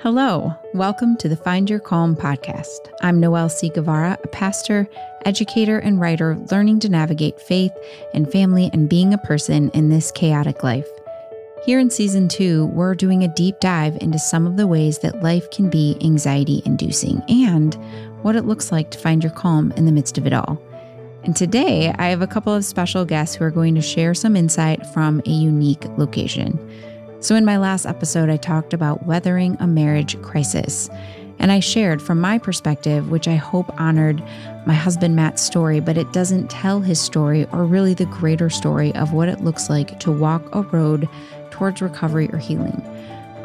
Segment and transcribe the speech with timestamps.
[0.00, 2.78] Hello, welcome to the Find Your Calm podcast.
[3.02, 3.68] I'm Noelle C.
[3.68, 4.88] Guevara, a pastor,
[5.24, 7.72] educator, and writer learning to navigate faith
[8.14, 10.86] and family and being a person in this chaotic life.
[11.64, 15.20] Here in season two, we're doing a deep dive into some of the ways that
[15.24, 17.74] life can be anxiety inducing and
[18.22, 20.62] what it looks like to find your calm in the midst of it all.
[21.24, 24.36] And today, I have a couple of special guests who are going to share some
[24.36, 26.56] insight from a unique location.
[27.20, 30.88] So, in my last episode, I talked about weathering a marriage crisis.
[31.40, 34.22] And I shared from my perspective, which I hope honored
[34.66, 38.94] my husband Matt's story, but it doesn't tell his story or really the greater story
[38.94, 41.08] of what it looks like to walk a road
[41.50, 42.82] towards recovery or healing.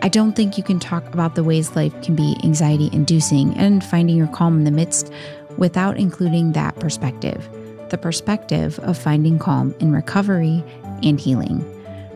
[0.01, 3.83] I don't think you can talk about the ways life can be anxiety inducing and
[3.83, 5.11] finding your calm in the midst
[5.57, 7.49] without including that perspective
[7.89, 10.63] the perspective of finding calm in recovery
[11.03, 11.63] and healing.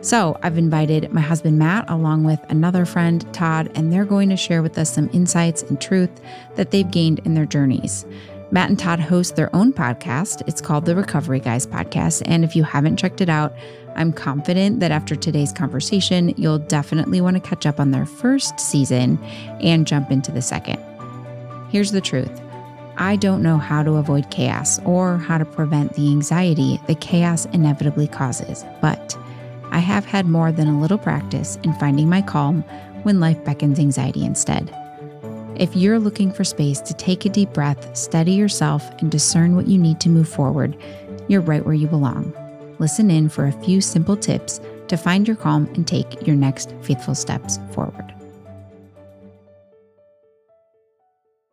[0.00, 4.36] So, I've invited my husband Matt along with another friend, Todd, and they're going to
[4.36, 6.20] share with us some insights and truth
[6.54, 8.06] that they've gained in their journeys.
[8.50, 10.46] Matt and Todd host their own podcast.
[10.46, 12.22] It's called the Recovery Guys Podcast.
[12.26, 13.54] And if you haven't checked it out,
[13.96, 18.58] I'm confident that after today's conversation, you'll definitely want to catch up on their first
[18.60, 19.18] season
[19.60, 20.78] and jump into the second.
[21.70, 22.40] Here's the truth
[22.96, 27.46] I don't know how to avoid chaos or how to prevent the anxiety that chaos
[27.46, 29.16] inevitably causes, but
[29.70, 32.62] I have had more than a little practice in finding my calm
[33.02, 34.74] when life beckons anxiety instead.
[35.56, 39.66] If you're looking for space to take a deep breath, steady yourself, and discern what
[39.66, 40.76] you need to move forward,
[41.26, 42.32] you're right where you belong.
[42.78, 46.72] Listen in for a few simple tips to find your calm and take your next
[46.82, 48.14] faithful steps forward.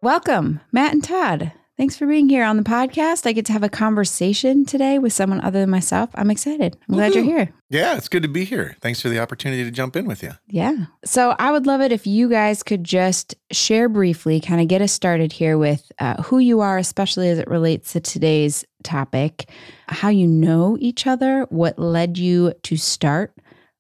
[0.01, 1.51] Welcome, Matt and Todd.
[1.77, 3.27] Thanks for being here on the podcast.
[3.27, 6.09] I get to have a conversation today with someone other than myself.
[6.15, 6.77] I'm excited.
[6.87, 7.51] I'm glad you're here.
[7.69, 8.77] Yeah, it's good to be here.
[8.79, 10.31] Thanks for the opportunity to jump in with you.
[10.47, 10.85] Yeah.
[11.03, 14.81] So I would love it if you guys could just share briefly, kind of get
[14.81, 19.49] us started here with uh, who you are, especially as it relates to today's topic,
[19.89, 23.33] how you know each other, what led you to start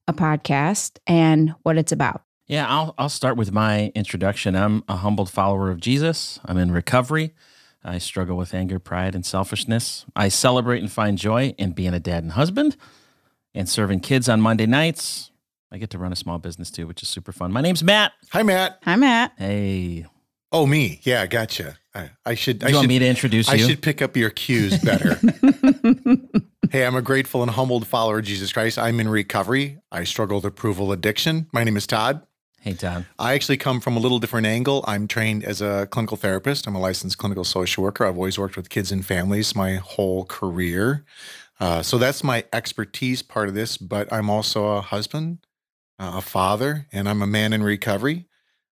[0.09, 2.23] a podcast, and what it's about.
[2.45, 4.53] Yeah, I'll, I'll start with my introduction.
[4.53, 7.33] I'm a humbled follower of Jesus, I'm in recovery.
[7.85, 10.05] I struggle with anger, pride, and selfishness.
[10.15, 12.75] I celebrate and find joy in being a dad and husband
[13.53, 15.31] and serving kids on Monday nights.
[15.71, 17.51] I get to run a small business too, which is super fun.
[17.51, 18.13] My name's Matt.
[18.31, 18.79] Hi, Matt.
[18.83, 19.33] Hi, Matt.
[19.37, 20.07] Hey.
[20.51, 20.99] Oh, me.
[21.03, 21.77] Yeah, gotcha.
[21.93, 22.63] I, I should.
[22.63, 23.67] You I want should, me to introduce I you?
[23.67, 25.15] should pick up your cues better.
[26.71, 28.79] hey, I'm a grateful and humbled follower of Jesus Christ.
[28.79, 29.79] I'm in recovery.
[29.91, 31.47] I struggle with approval addiction.
[31.51, 32.25] My name is Todd.
[32.65, 33.05] Hey, Todd.
[33.19, 34.83] I actually come from a little different angle.
[34.87, 36.65] I'm trained as a clinical therapist.
[36.65, 38.07] I'm a licensed clinical social worker.
[38.07, 41.05] I've always worked with kids and families my whole career.
[41.59, 45.45] Uh, so that's my expertise part of this, but I'm also a husband,
[45.99, 48.25] uh, a father, and I'm a man in recovery.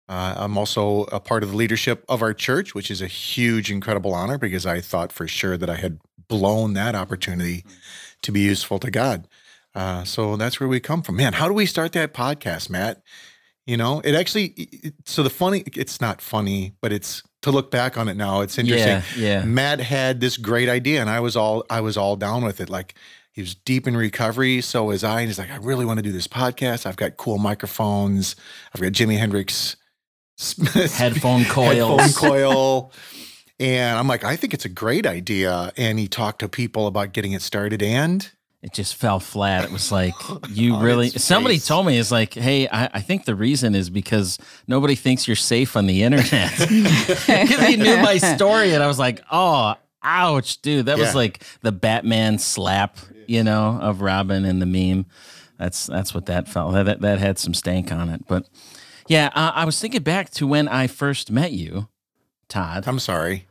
[0.08, 3.72] Uh, I'm also a part of the leadership of our church, which is a huge,
[3.72, 7.66] incredible honor because I thought for sure that I had blown that opportunity
[8.22, 9.28] to be useful to God.
[9.74, 11.16] Uh, so that's where we come from.
[11.16, 13.02] Man, how do we start that podcast, Matt?
[13.70, 17.70] You know, it actually, it, so the funny, it's not funny, but it's to look
[17.70, 19.04] back on it now, it's interesting.
[19.24, 19.46] Yeah, yeah.
[19.46, 22.68] Matt had this great idea and I was all, I was all down with it.
[22.68, 22.96] Like
[23.32, 24.62] he was deep in recovery.
[24.62, 25.20] So was I.
[25.20, 26.88] And he's like, I really want to do this podcast.
[26.88, 28.36] I've got cool microphones.
[28.74, 29.76] I've got Jimi Hendrix
[30.98, 32.02] Headphone coils.
[32.02, 32.92] headphone coil.
[33.60, 35.72] And I'm like, I think it's a great idea.
[35.78, 38.32] And he talked to people about getting it started and
[38.62, 39.64] It just fell flat.
[39.64, 40.14] It was like,
[40.50, 41.68] you really, somebody face.
[41.68, 44.38] told me, it's like, hey, I, I think the reason is because
[44.68, 46.52] nobody thinks you're safe on the internet.
[46.60, 48.74] Because he knew my story.
[48.74, 50.88] And I was like, oh, ouch, dude.
[50.88, 51.06] That Yeah.
[51.06, 55.06] was like the Batman slap, you know, of Robin and the meme.
[55.58, 56.74] That's that's what that felt.
[56.74, 58.26] That, that, that had some stank on it.
[58.28, 58.46] But
[59.08, 61.88] yeah, uh, I was thinking back to when I first met you,
[62.50, 62.86] Todd.
[62.88, 63.48] I'm sorry.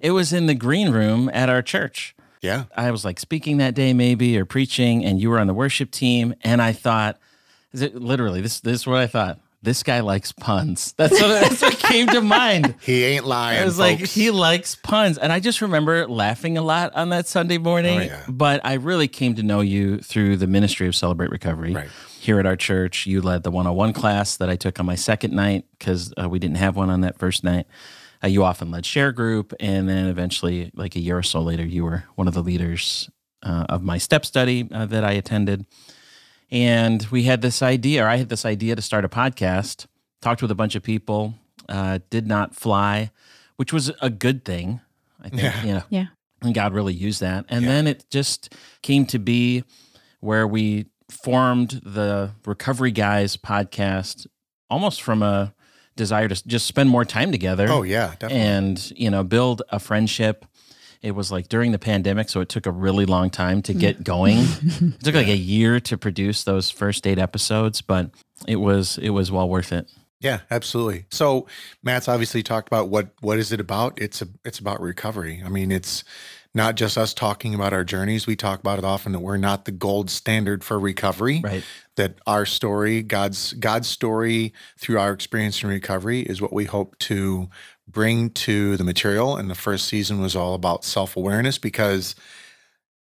[0.00, 2.14] It was in the green room at our church.
[2.40, 2.64] Yeah.
[2.76, 5.90] I was like speaking that day, maybe, or preaching, and you were on the worship
[5.90, 6.34] team.
[6.42, 7.18] And I thought,
[7.72, 8.60] is it literally this?
[8.60, 9.38] This is what I thought.
[9.62, 10.92] This guy likes puns.
[10.96, 12.76] That's what that's what came to mind.
[12.80, 13.60] He ain't lying.
[13.60, 17.26] I was like, he likes puns, and I just remember laughing a lot on that
[17.26, 17.98] Sunday morning.
[17.98, 18.24] Oh, yeah.
[18.26, 21.74] But I really came to know you through the ministry of Celebrate Recovery.
[21.74, 21.90] Right.
[22.18, 25.34] Here at our church, you led the 101 class that I took on my second
[25.34, 27.66] night because uh, we didn't have one on that first night.
[28.22, 31.64] Uh, you often led share group, and then eventually, like a year or so later,
[31.64, 33.08] you were one of the leaders
[33.42, 35.64] uh, of my step study uh, that I attended.
[36.50, 39.86] And we had this idea, or I had this idea to start a podcast.
[40.20, 41.34] Talked with a bunch of people,
[41.68, 43.10] uh, did not fly,
[43.56, 44.80] which was a good thing.
[45.22, 45.62] I think Yeah.
[45.64, 46.06] you know, Yeah.
[46.42, 47.46] and God really used that.
[47.48, 47.70] And Yeah.
[47.70, 49.64] then it just came to be
[50.20, 54.26] where we formed the Recovery Guys podcast
[54.68, 55.54] almost from a
[56.00, 57.66] desire to just spend more time together.
[57.68, 58.38] Oh yeah, definitely.
[58.38, 60.46] and you know build a friendship
[61.02, 64.04] it was like during the pandemic so it took a really long time to get
[64.04, 68.10] going it took like a year to produce those first eight episodes but
[68.46, 69.88] it was it was well worth it
[70.20, 71.06] Yeah, absolutely.
[71.10, 71.46] So
[71.82, 73.98] Matt's obviously talked about what what is it about?
[73.98, 75.42] It's a it's about recovery.
[75.42, 76.04] I mean, it's
[76.54, 78.26] not just us talking about our journeys.
[78.26, 81.40] We talk about it often that we're not the gold standard for recovery.
[81.42, 81.64] right
[81.96, 86.98] That our story, God's God's story through our experience in recovery is what we hope
[87.00, 87.48] to
[87.86, 89.36] bring to the material.
[89.36, 92.14] And the first season was all about self-awareness because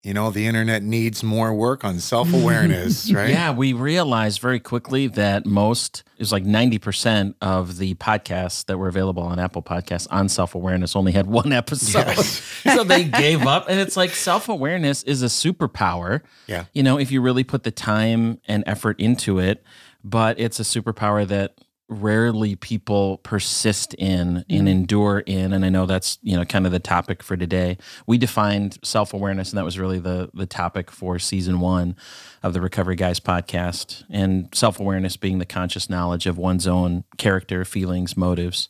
[0.03, 3.29] you know, the internet needs more work on self-awareness, right?
[3.29, 8.77] yeah we realized very quickly that most it was like 90% of the podcasts that
[8.77, 12.41] were available on apple podcasts on self-awareness only had one episode Yes.
[12.63, 16.65] so they gave up and it's like self-awareness is a superpower Yeah.
[16.73, 19.63] you know if you really put the time and effort into it
[20.03, 21.55] but it's a superpower that
[21.89, 24.67] rarely people persist in and mm-hmm.
[24.67, 27.77] endure in and i know that's you know kind of the topic for today
[28.07, 31.95] we defined self-awareness and that was really the the topic for season one
[32.41, 37.65] of the recovery guys podcast and self-awareness being the conscious knowledge of one's own character
[37.65, 38.69] feelings motives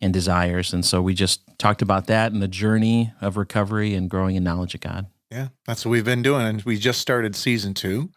[0.00, 4.10] and desires and so we just talked about that and the journey of recovery and
[4.10, 6.46] growing in knowledge of god Yeah, that's what we've been doing.
[6.46, 8.10] And we just started season two.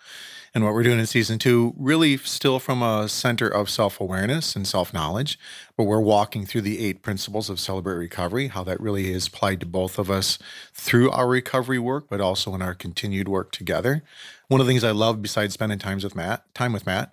[0.56, 4.56] And what we're doing in season two, really still from a center of self awareness
[4.56, 5.38] and self knowledge,
[5.76, 9.60] but we're walking through the eight principles of Celebrate Recovery, how that really is applied
[9.60, 10.40] to both of us
[10.74, 14.02] through our recovery work, but also in our continued work together.
[14.48, 17.12] One of the things I love besides spending times with Matt, time with Matt,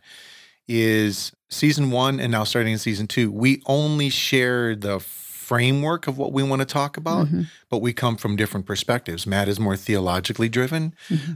[0.68, 5.00] is season one and now starting in season two, we only share the
[5.52, 7.28] framework of what we want to talk about,
[7.68, 9.26] but we come from different perspectives.
[9.26, 10.94] Matt is more theologically driven.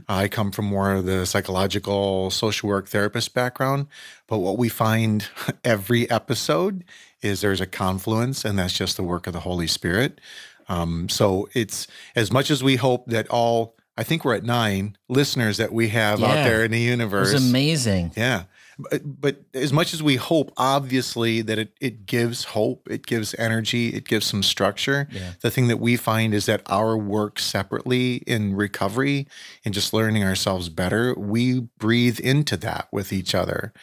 [0.09, 3.85] I come from more of the psychological, social work therapist background.
[4.25, 5.27] But what we find
[5.63, 6.83] every episode
[7.21, 10.19] is there's a confluence, and that's just the work of the Holy Spirit.
[10.67, 11.85] Um, so it's
[12.15, 15.89] as much as we hope that all, I think we're at nine listeners that we
[15.89, 17.33] have out there in the universe.
[17.33, 18.43] It's amazing Yeah.
[18.79, 23.33] But, but as much as we hope, obviously, that it, it gives hope, it gives
[23.39, 25.07] energy, it gives some structure.
[25.11, 25.31] Yeah.
[25.41, 29.27] The thing that we find is that our work separately in recovery
[29.65, 33.73] and just learning ourselves better, we breathe into that with each other.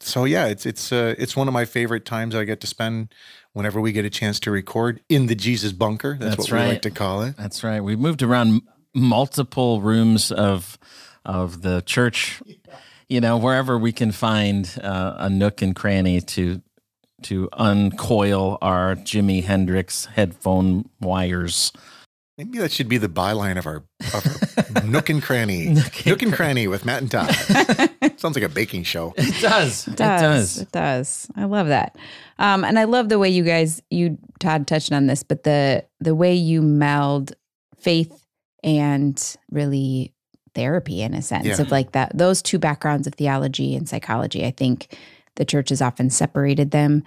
[0.00, 3.14] So yeah, it's it's uh, it's one of my favorite times I get to spend
[3.52, 6.16] whenever we get a chance to record in the Jesus bunker.
[6.18, 7.36] That's, That's what we like to call it.
[7.36, 7.80] That's right.
[7.80, 8.62] We moved around m-
[8.94, 10.78] multiple rooms of
[11.24, 12.42] of the church.
[13.10, 16.62] You know, wherever we can find uh, a nook and cranny to
[17.24, 21.72] to uncoil our Jimi Hendrix headphone wires.
[22.38, 23.84] Maybe that should be the byline of our,
[24.14, 25.66] of our Nook and Cranny.
[25.66, 27.34] Nook Nook, and and Cranny with Matt and Todd.
[28.18, 29.12] Sounds like a baking show.
[29.18, 29.86] It does.
[29.86, 30.22] It It does.
[30.22, 30.58] does.
[30.62, 31.30] It does.
[31.36, 31.96] I love that.
[32.38, 35.84] Um, and I love the way you guys, you Todd touched on this, but the
[35.98, 37.34] the way you meld
[37.76, 38.24] faith
[38.64, 40.14] and really
[40.54, 41.60] therapy in a sense Yeah.
[41.60, 44.44] of like that those two backgrounds of theology and psychology.
[44.44, 44.96] I think
[45.36, 47.02] the church has often separated them,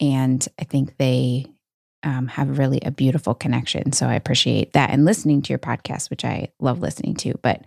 [0.00, 1.46] and I think they
[2.04, 3.92] um, have really a beautiful connection.
[3.92, 7.34] So I appreciate that and listening to your podcast, which I love listening to.
[7.42, 7.60] But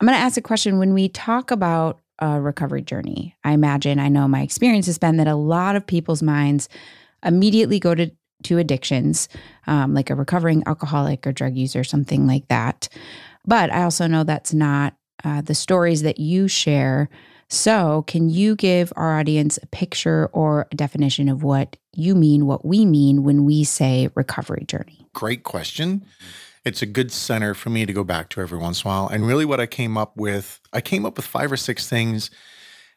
[0.00, 3.36] I'm going to ask a question when we talk about a recovery journey.
[3.44, 6.68] I imagine, I know my experience has been that a lot of people's minds
[7.24, 8.10] immediately go to,
[8.44, 9.28] to addictions,
[9.68, 12.88] um, like a recovering alcoholic or drug user, something like that.
[13.46, 17.08] But I also know that's not uh, the stories that you share.
[17.50, 22.46] So, can you give our audience a picture or a definition of what you mean,
[22.46, 25.06] what we mean when we say recovery journey?
[25.14, 26.04] Great question.
[26.64, 29.08] It's a good center for me to go back to every once in a while.
[29.08, 32.30] And really, what I came up with, I came up with five or six things,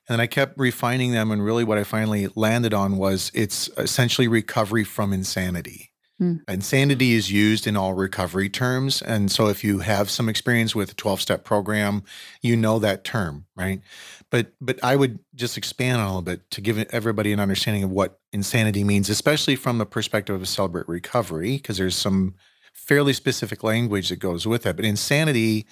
[0.10, 1.32] and I kept refining them.
[1.32, 5.91] And really, what I finally landed on was it's essentially recovery from insanity.
[6.22, 6.36] Hmm.
[6.48, 9.02] Insanity is used in all recovery terms.
[9.02, 12.04] And so, if you have some experience with a 12 step program,
[12.44, 13.82] you know that term, right?
[14.30, 17.84] But but I would just expand on a little bit to give everybody an understanding
[17.84, 22.36] of what insanity means, especially from the perspective of a celebrate recovery, because there's some
[22.72, 24.76] fairly specific language that goes with it.
[24.76, 25.66] But insanity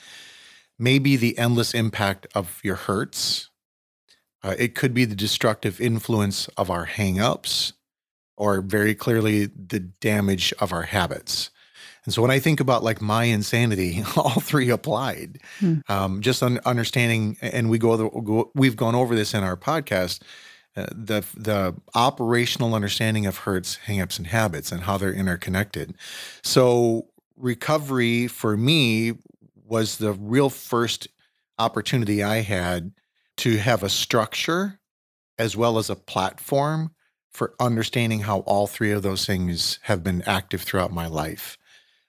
[0.79, 3.51] may be the endless impact of your hurts.
[4.41, 7.73] Uh, it could be the destructive influence of our hangups,
[8.39, 11.51] or very clearly the damage of our habits.
[12.05, 15.39] And so when I think about like my insanity, all three applied.
[15.59, 15.75] Hmm.
[15.89, 19.57] Um, just un- understanding, and we go, the, go, we've gone over this in our
[19.57, 20.21] podcast.
[20.77, 25.95] Uh, the the operational understanding of hurts, hangups, and habits, and how they're interconnected.
[26.43, 29.13] So recovery for me
[29.65, 31.07] was the real first
[31.57, 32.91] opportunity I had
[33.37, 34.79] to have a structure
[35.37, 36.91] as well as a platform
[37.31, 41.57] for understanding how all three of those things have been active throughout my life.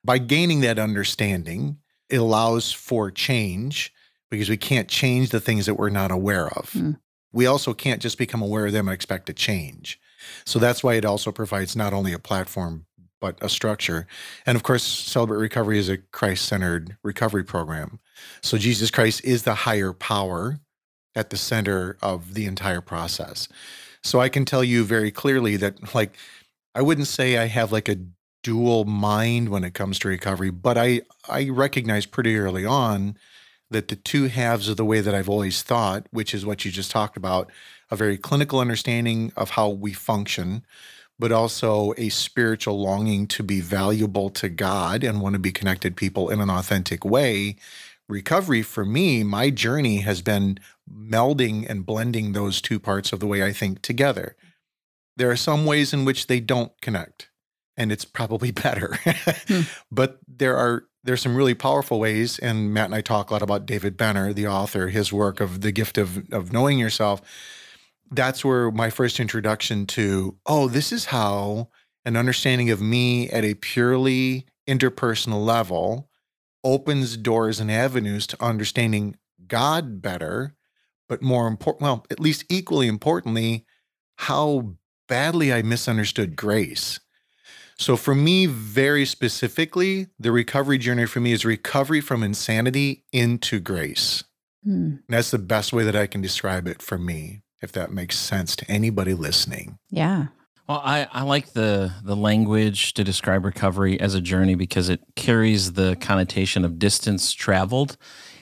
[0.04, 3.92] By gaining that understanding, it allows for change
[4.30, 6.72] because we can't change the things that we're not aware of.
[6.72, 6.92] Hmm.
[7.32, 10.00] We also can't just become aware of them and expect to change.
[10.44, 12.86] So that's why it also provides not only a platform,
[13.20, 14.06] but a structure.
[14.46, 18.00] And of course, Celebrate Recovery is a Christ centered recovery program.
[18.42, 20.60] So Jesus Christ is the higher power
[21.14, 23.48] at the center of the entire process.
[24.02, 26.16] So I can tell you very clearly that, like,
[26.74, 27.98] I wouldn't say I have like a
[28.42, 33.16] dual mind when it comes to recovery, but I, I recognize pretty early on
[33.70, 36.70] that the two halves of the way that I've always thought, which is what you
[36.70, 37.50] just talked about,
[37.90, 40.64] a very clinical understanding of how we function,
[41.18, 45.96] but also a spiritual longing to be valuable to God and want to be connected
[45.96, 47.56] people in an authentic way.
[48.10, 50.58] Recovery for me, my journey has been
[50.92, 54.36] melding and blending those two parts of the way I think together.
[55.16, 57.30] There are some ways in which they don't connect,
[57.76, 58.98] and it's probably better.
[59.48, 59.62] Hmm.
[59.90, 63.42] But there are there's some really powerful ways, and Matt and I talk a lot
[63.42, 67.22] about David Benner, the author, his work of the gift of of knowing yourself.
[68.10, 71.68] That's where my first introduction to, oh, this is how
[72.04, 76.09] an understanding of me at a purely interpersonal level
[76.64, 80.54] opens doors and avenues to understanding God better,
[81.08, 83.66] but more important, well, at least equally importantly,
[84.16, 84.74] how
[85.08, 87.00] badly I misunderstood grace.
[87.76, 93.58] So, for me, very specifically, the recovery journey for me is recovery from insanity into
[93.58, 94.22] grace.
[94.62, 94.72] Hmm.
[94.72, 98.18] And that's the best way that I can describe it for me, if that makes
[98.18, 99.78] sense to anybody listening.
[99.90, 100.26] Yeah.
[100.70, 105.00] Well, I, I like the the language to describe recovery as a journey because it
[105.16, 107.96] carries the connotation of distance traveled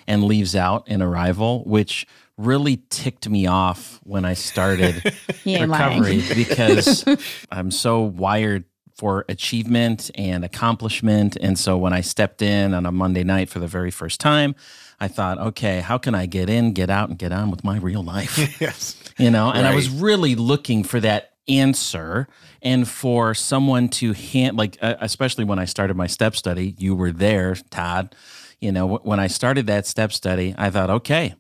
[0.06, 2.06] and leaves out an arrival, which
[2.36, 5.02] really ticked me off when I started
[5.46, 7.02] recovery because
[7.50, 11.38] I'm so wired for achievement and accomplishment.
[11.40, 14.54] And so when I stepped in on a Monday night for the very first time,
[15.00, 17.78] I thought, okay, how can I get in, get out, and get on with my
[17.78, 18.60] real life?
[18.60, 19.02] yes.
[19.16, 22.28] you know and i was really looking for that answer
[22.62, 26.94] and for someone to hand like uh, especially when i started my step study you
[26.94, 28.14] were there todd.
[28.60, 31.34] You know wh- when i started that step study i thought okay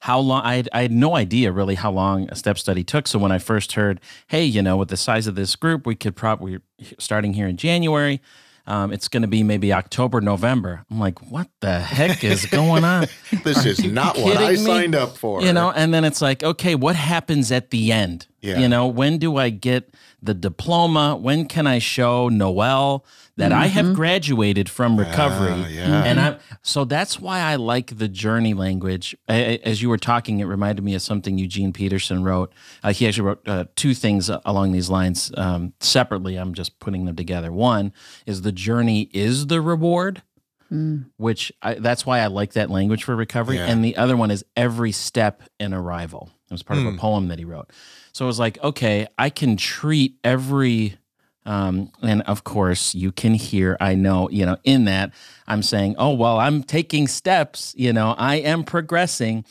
[0.00, 3.06] how long I had, I had no idea really how long a step study took.
[3.06, 5.94] So when i first heard hey you know with the size of this group we
[5.94, 6.58] could probably
[6.98, 8.20] starting here in january
[8.64, 10.84] um, it's going to be maybe october november.
[10.90, 13.06] I'm like what the heck is going on?
[13.44, 14.56] This is not what I me?
[14.56, 15.42] signed up for.
[15.42, 18.58] you know and then it's like okay what happens at the end Yeah.
[18.58, 23.04] you know when do i get the diploma when can i show noel
[23.36, 26.04] that i have graduated from recovery Ah, yeah.
[26.04, 29.96] and i so that's why i like the journey language A- a- as you were
[29.96, 33.94] talking it reminded me of something eugene peterson wrote uh, he actually wrote uh, two
[33.94, 37.92] things along these lines um, separately i'm just putting them together one
[38.26, 40.22] is the journey is the reward
[40.68, 41.02] Hmm.
[41.18, 43.56] which I, that's why I like that language for recovery.
[43.56, 43.66] Yeah.
[43.66, 46.30] And the other one is every step in arrival.
[46.50, 46.96] It was part of a Hmm.
[46.96, 47.68] poem that he wrote.
[48.12, 50.98] So it was like, okay, I can treat every,
[51.46, 55.12] um, and of course you can hear, I know, you know, in that
[55.46, 59.44] I'm saying, oh, well, I'm taking steps, you know, I am progressing.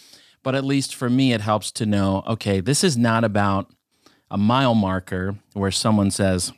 [0.43, 3.71] But at least for me, it helps to know, okay, this is not about
[4.31, 6.51] a mile marker where someone says,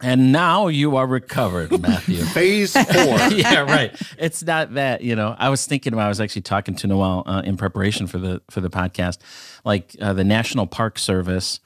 [0.00, 2.22] and now you are recovered, Matthew.
[2.34, 2.84] Phase four.
[3.30, 3.94] yeah, right.
[4.18, 5.34] It's not that you know.
[5.38, 6.06] I was thinking about.
[6.06, 9.18] I was actually talking to Noel uh, in preparation for the for the podcast.
[9.64, 11.60] Like uh, the National Park Service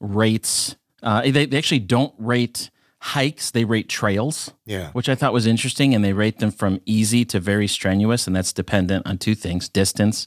[0.00, 0.76] rates.
[1.02, 3.50] Uh, they, they actually don't rate hikes.
[3.50, 4.90] They rate trails, Yeah.
[4.92, 8.34] which I thought was interesting, and they rate them from easy to very strenuous, and
[8.34, 10.26] that's dependent on two things: distance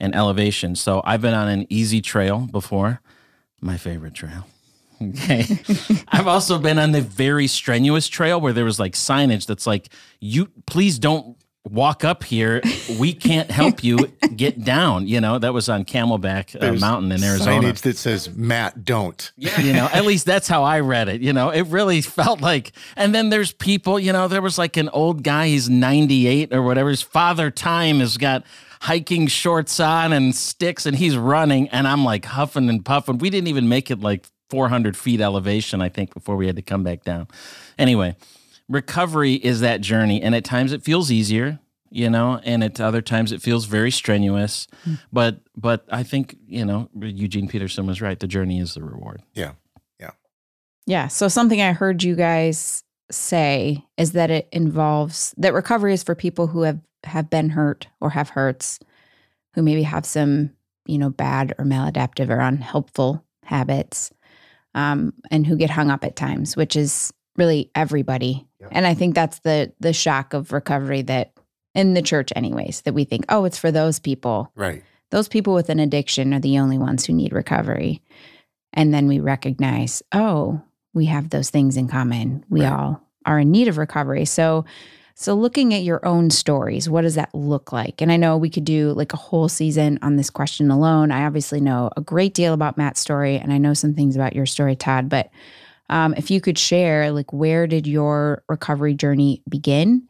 [0.00, 0.74] and elevation.
[0.76, 3.00] So I've been on an easy trail before.
[3.60, 4.46] My favorite trail.
[5.00, 5.58] Okay.
[6.08, 9.88] I've also been on the very strenuous trail where there was like signage that's like,
[10.20, 11.36] you please don't
[11.70, 12.60] walk up here.
[12.98, 15.08] We can't help you get down.
[15.08, 17.68] You know, that was on Camelback uh, Mountain in Arizona.
[17.68, 19.32] Signage that says Matt, don't.
[19.36, 19.60] Yeah.
[19.60, 21.22] you know, at least that's how I read it.
[21.22, 24.76] You know, it really felt like, and then there's people, you know, there was like
[24.76, 26.90] an old guy, he's 98 or whatever.
[26.90, 28.44] His father time has got
[28.82, 31.68] hiking shorts on and sticks and he's running.
[31.70, 33.16] And I'm like huffing and puffing.
[33.16, 36.62] We didn't even make it like 400 feet elevation, I think, before we had to
[36.62, 37.28] come back down.
[37.78, 38.16] Anyway,
[38.68, 40.22] recovery is that journey.
[40.22, 41.60] And at times it feels easier.
[41.90, 44.94] You know, and at other times it feels very strenuous, hmm.
[45.12, 48.18] but but I think you know Eugene Peterson was right.
[48.18, 49.22] The journey is the reward.
[49.32, 49.52] Yeah.
[50.00, 50.10] Yeah.
[50.86, 51.06] Yeah.
[51.06, 52.82] So something I heard you guys
[53.12, 57.86] say is that it involves that recovery is for people who have have been hurt
[58.00, 58.80] or have hurts,
[59.52, 60.50] who maybe have some
[60.86, 64.10] you know, bad or maladaptive or unhelpful habits,
[64.74, 68.46] um, and who get hung up at times, which is really everybody.
[68.70, 71.32] And I think that's the the shock of recovery that
[71.74, 74.50] in the church anyways, that we think, oh, it's for those people.
[74.54, 74.82] Right.
[75.10, 78.00] Those people with an addiction are the only ones who need recovery.
[78.72, 80.62] And then we recognize, oh,
[80.92, 82.44] we have those things in common.
[82.48, 82.72] We right.
[82.72, 84.24] all are in need of recovery.
[84.24, 84.64] So
[85.14, 88.02] so looking at your own stories, what does that look like?
[88.02, 91.12] And I know we could do like a whole season on this question alone.
[91.12, 94.34] I obviously know a great deal about Matt's story and I know some things about
[94.34, 95.30] your story, Todd, but
[95.90, 100.08] um, if you could share, like, where did your recovery journey begin?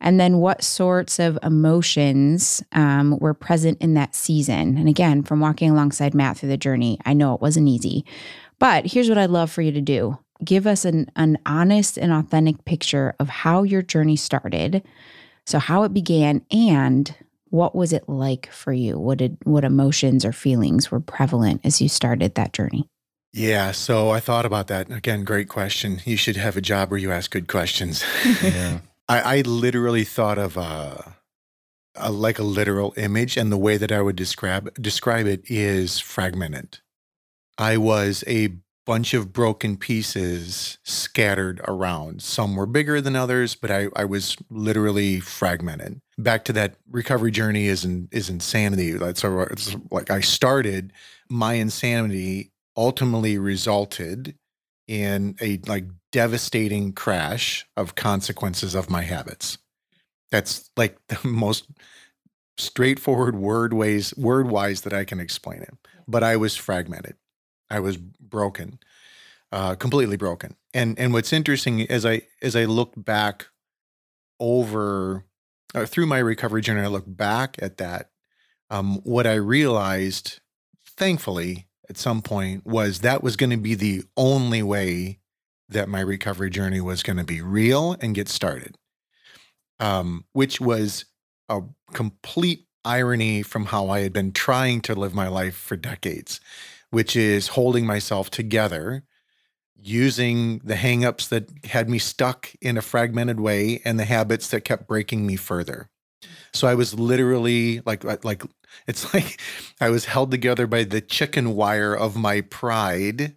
[0.00, 4.76] And then what sorts of emotions um, were present in that season?
[4.76, 8.04] And again, from walking alongside Matt through the journey, I know it wasn't easy.
[8.58, 12.12] But here's what I'd love for you to do give us an, an honest and
[12.12, 14.82] authentic picture of how your journey started.
[15.46, 17.14] So, how it began and
[17.50, 18.98] what was it like for you?
[18.98, 22.88] What did what emotions or feelings were prevalent as you started that journey?
[23.34, 24.90] Yeah, so I thought about that.
[24.90, 26.00] Again, great question.
[26.04, 28.04] You should have a job where you ask good questions.
[28.42, 28.80] yeah.
[29.08, 30.96] I, I literally thought of uh,
[31.94, 35.98] a, like a literal image, and the way that I would describe describe it is
[35.98, 36.78] fragmented.
[37.58, 42.22] I was a bunch of broken pieces scattered around.
[42.22, 46.00] Some were bigger than others, but I, I was literally fragmented.
[46.18, 48.92] Back to that recovery journey is in, is insanity.
[48.92, 50.92] That's it's like I started
[51.28, 54.36] my insanity ultimately resulted
[54.86, 59.58] in a like devastating crash of consequences of my habits.
[60.30, 61.66] That's like the most
[62.58, 65.74] straightforward word ways word wise that I can explain it.
[66.06, 67.16] But I was fragmented.
[67.72, 68.78] I was broken,
[69.50, 70.56] uh, completely broken.
[70.74, 73.46] And and what's interesting as I as I look back
[74.38, 75.24] over
[75.74, 78.10] uh, through my recovery journey, I look back at that.
[78.70, 80.40] Um, what I realized,
[80.86, 85.20] thankfully, at some point was that was going to be the only way
[85.68, 88.76] that my recovery journey was going to be real and get started,
[89.80, 91.06] um, which was
[91.48, 96.40] a complete irony from how I had been trying to live my life for decades,
[96.92, 99.02] which is holding myself together,
[99.74, 104.60] using the hangups that had me stuck in a fragmented way and the habits that
[104.60, 105.88] kept breaking me further.
[106.52, 108.42] So I was literally like uh, like
[108.86, 109.40] it's like
[109.80, 113.36] I was held together by the chicken wire of my pride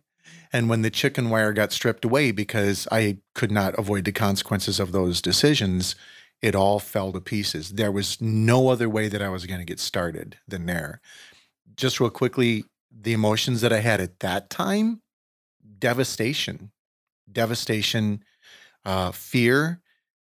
[0.52, 4.80] and when the chicken wire got stripped away because I could not avoid the consequences
[4.80, 5.96] of those decisions,
[6.41, 7.72] it all fell to pieces.
[7.72, 11.02] There was no other way that I was going to get started than there.
[11.76, 12.65] Just real quickly,
[13.00, 15.02] the emotions that I had at that time
[15.80, 16.72] devastation,
[17.32, 18.24] devastation,
[18.86, 19.82] uh, fear.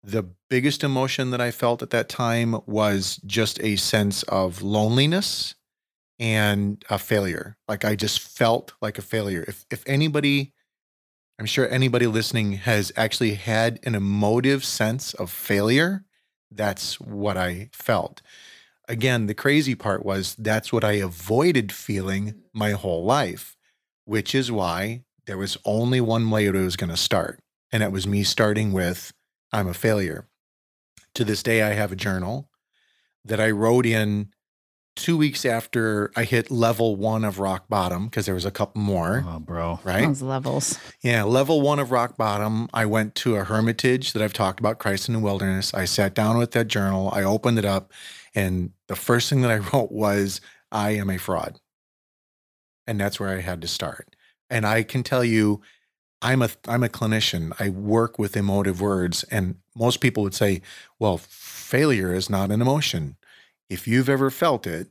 [0.04, 5.56] The biggest emotion that I felt at that time was just a sense of loneliness
[6.20, 7.58] and a failure.
[7.68, 9.44] Like I just felt like a failure.
[9.48, 10.54] If if anybody
[11.40, 16.04] I'm sure anybody listening has actually had an emotive sense of failure,
[16.50, 18.22] that's what I felt.
[18.88, 23.58] Again, the crazy part was that's what I avoided feeling my whole life,
[24.06, 27.41] which is why there was only one way it was going to start.
[27.71, 29.12] And it was me starting with,
[29.52, 30.30] I'm a failure.
[31.15, 32.50] To this day, I have a journal
[33.26, 34.30] that I wrote in
[34.95, 38.82] two weeks after I hit level one of rock bottom, because there was a couple
[38.82, 39.26] more.
[39.28, 39.80] Oh, bro.
[39.84, 40.08] Right?
[40.08, 40.80] Those levels.
[41.02, 41.23] Yeah.
[41.23, 45.10] Level one of rock bottom, I went to a hermitage that I've talked about, Christ
[45.10, 45.73] in the Wilderness.
[45.73, 47.91] I sat down with that journal, I opened it up,
[48.38, 51.60] and the first thing that I wrote was, I am a fraud.
[52.86, 54.15] And that's where I had to start.
[54.50, 55.62] And I can tell you,
[56.21, 57.54] I'm a I'm a clinician.
[57.60, 60.63] I work with emotive words, and most people would say,
[60.97, 63.17] "Well, failure is not an emotion."
[63.69, 64.88] if you've ever felt it,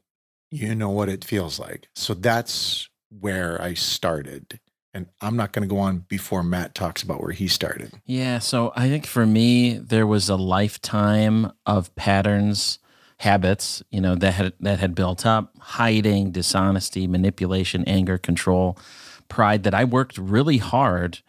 [0.51, 1.89] you know what it feels like.
[1.95, 4.61] So that's where I started.
[4.95, 7.93] And I'm not going to go on before Matt talks about where he started.
[8.07, 8.39] Yeah.
[8.39, 12.79] So I think for me, there was a lifetime of patterns,
[13.19, 18.79] habits, you know, that had that had built up, hiding, dishonesty, manipulation, anger, control,
[19.29, 21.21] pride that I worked really hard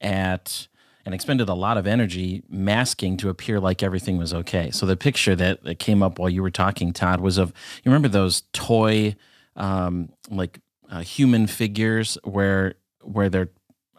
[0.00, 0.68] at
[1.04, 4.70] and expended a lot of energy masking to appear like everything was okay.
[4.70, 7.52] So the picture that, that came up while you were talking, Todd, was of
[7.82, 9.16] you remember those toy
[9.56, 13.50] um, like uh, human figures where where they're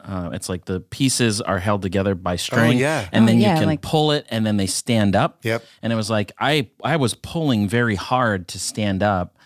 [0.04, 3.08] uh, it's like the pieces are held together by string, oh, yeah.
[3.12, 5.40] and oh, then yeah, you can like- pull it, and then they stand up.
[5.44, 5.64] Yep.
[5.82, 9.38] And it was like I I was pulling very hard to stand up,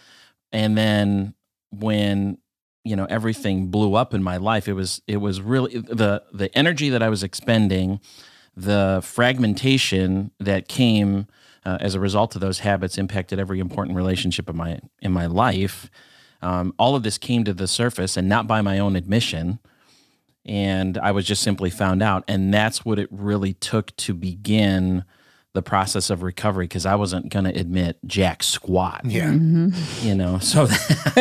[0.52, 1.34] and then
[1.72, 2.38] when
[2.84, 6.50] you know everything blew up in my life it was it was really the the
[6.58, 8.00] energy that i was expending
[8.56, 11.28] the fragmentation that came
[11.66, 15.26] uh, as a result of those habits impacted every important relationship in my in my
[15.26, 15.90] life
[16.42, 19.60] Um, all of this came to the surface and not by my own admission.
[20.48, 22.24] And I was just simply found out.
[22.28, 25.04] And that's what it really took to begin
[25.54, 29.02] the process of recovery because I wasn't going to admit jack squat.
[29.06, 29.34] Yeah.
[30.04, 30.68] You know, so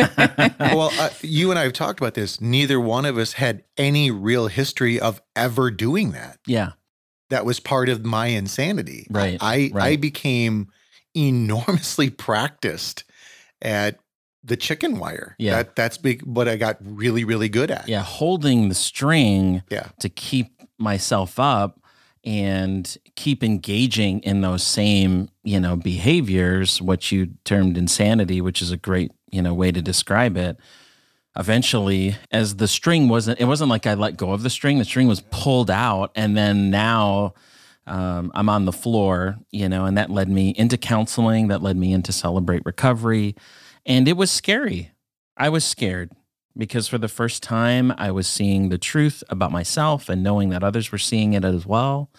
[0.59, 2.39] well, uh, you and I have talked about this.
[2.39, 6.37] Neither one of us had any real history of ever doing that.
[6.45, 6.73] yeah,
[7.29, 9.07] That was part of my insanity.
[9.09, 10.67] Right, I I became
[11.15, 13.03] enormously practiced
[13.61, 13.99] at
[14.47, 15.35] the chicken wire.
[15.37, 15.57] Yeah.
[15.57, 17.87] That that's big what I got really, really good at.
[17.87, 19.87] yeah, holding the string Yeah.
[19.99, 21.79] to keep myself up
[22.23, 28.71] and keep engaging in those same, you know, behaviors, what you termed insanity, which is
[28.71, 30.57] a great, you know, way to describe it.
[31.37, 34.79] Eventually, as the string wasn't, it wasn't like I let go of the string.
[34.79, 37.35] The string was pulled out, and then now
[37.85, 41.47] um, I'm on the floor, you know, and that led me into counseling.
[41.49, 43.35] That led me into Celebrate Recovery,
[43.87, 44.91] and it was scary.
[45.37, 46.11] I was scared
[46.57, 50.63] because for the first time I was seeing the truth about myself and knowing that
[50.63, 52.11] others were seeing it as well,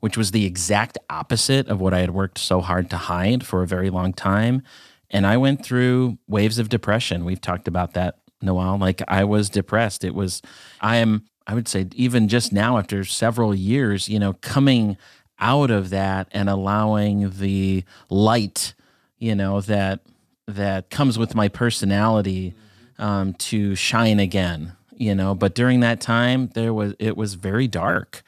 [0.00, 3.62] which was the exact opposite of what I had worked so hard to hide for
[3.62, 4.62] a very long time.
[5.10, 7.24] And I went through waves of depression.
[7.24, 8.76] We've talked about that, Noel.
[8.76, 10.04] Like I was depressed.
[10.04, 10.42] It was,
[10.80, 14.98] I am, I would say, even just now after several years, you know, coming
[15.38, 18.74] out of that and allowing the light,
[19.18, 20.00] you know, that
[20.46, 22.54] that comes with my personality
[22.98, 25.34] um, to shine again you know?
[25.34, 28.22] But during that time there was it was very dark.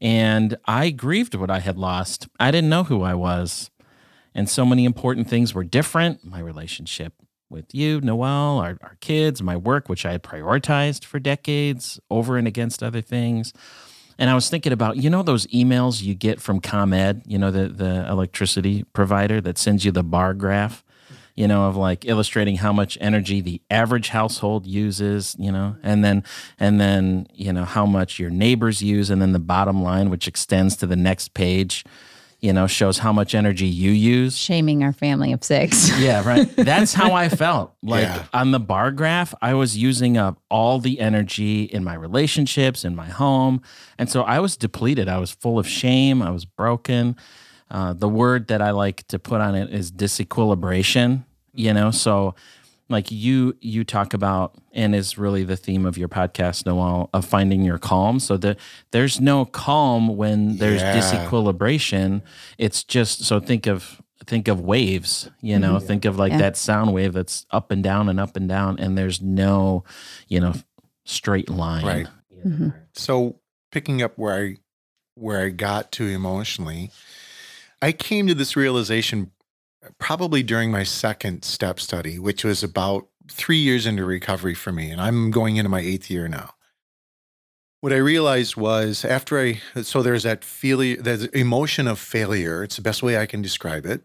[0.00, 2.28] And i grieved what i had lost.
[2.38, 3.70] I didn't know who i was.
[4.34, 6.24] And so many important things were different.
[6.24, 7.14] My relationship
[7.48, 12.36] with you noel our, our kids my work which i had prioritized for decades over
[12.36, 13.52] and against other things.
[14.18, 17.50] And I was thinking about, you know, those emails you get from ComEd, you know,
[17.50, 20.84] the, the electricity provider that sends you the bar graph,
[21.36, 26.04] you know, of like illustrating how much energy the average household uses, you know, and
[26.04, 26.22] then,
[26.58, 29.10] and then, you know, how much your neighbors use.
[29.10, 31.84] And then the bottom line, which extends to the next page,
[32.40, 34.34] you know, shows how much energy you use.
[34.36, 35.90] Shaming our family of six.
[36.00, 36.48] Yeah, right.
[36.56, 37.74] That's how I felt.
[37.82, 38.24] Like Yeah.
[38.32, 42.96] on the bar graph, I was using up all the energy in my relationships, in
[42.96, 43.60] my home.
[43.98, 45.06] And so I was depleted.
[45.06, 46.22] I was full of shame.
[46.22, 47.16] I was broken.
[47.70, 51.90] Uh, the word that I like to put on it is disequilibration, you know?
[51.90, 52.34] So,
[52.88, 57.24] like you you talk about and is really the theme of your podcast noel of
[57.24, 58.58] finding your calm so that
[58.90, 60.96] there's no calm when there's Yeah.
[60.96, 62.22] disequilibration
[62.58, 66.38] it's just so think of think of waves you know think of like Yeah.
[66.38, 69.84] that sound wave that's up and down and up and down and there's no
[70.26, 70.54] you know
[71.04, 72.06] straight line Right.
[72.44, 72.74] Mhm.
[72.94, 73.36] So
[73.70, 74.56] picking up where I
[75.14, 76.90] where I got to emotionally,
[77.82, 79.30] I came to this realization
[79.98, 84.90] probably during my second step study, which was about three years into recovery for me,
[84.90, 86.54] and I'm going into my eighth year now.
[87.80, 92.62] What I realized was after I so there's that feeling, there's emotion of failure.
[92.62, 94.02] It's the best way I can describe it.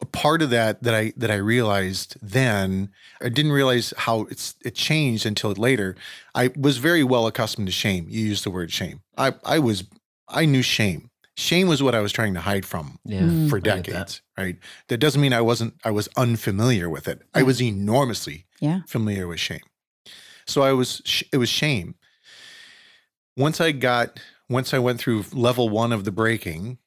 [0.00, 4.56] A part of that that I that I realized then, I didn't realize how it's
[4.64, 5.94] it changed until later.
[6.34, 8.06] I was very well accustomed to shame.
[8.08, 9.02] You used the word shame.
[9.16, 9.84] I I was
[10.26, 11.11] I knew shame.
[11.42, 13.50] Shame was what I was trying to hide from yeah Mm.
[13.50, 13.84] for I get that.
[13.84, 14.56] decades, right?
[14.88, 17.22] That doesn't mean I wasn't I was unfamiliar with it.
[17.34, 18.80] I was enormously Yeah.
[18.88, 19.66] familiar with shame.
[20.46, 21.94] So I was sh- it was shame.
[23.36, 26.78] Once I got once I went through level 1 of the breaking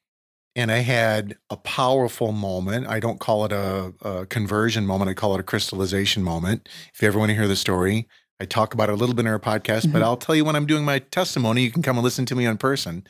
[0.54, 2.86] and I had a powerful moment.
[2.86, 5.10] I don't call it a, a conversion moment.
[5.10, 6.68] I call it a crystallization moment.
[6.94, 8.08] If you ever want to hear the story,
[8.40, 10.04] I talk about it a little bit in our podcast, but Mhm.
[10.04, 11.62] I'll tell you when I'm doing my testimony.
[11.62, 13.06] You can come and listen to me in person.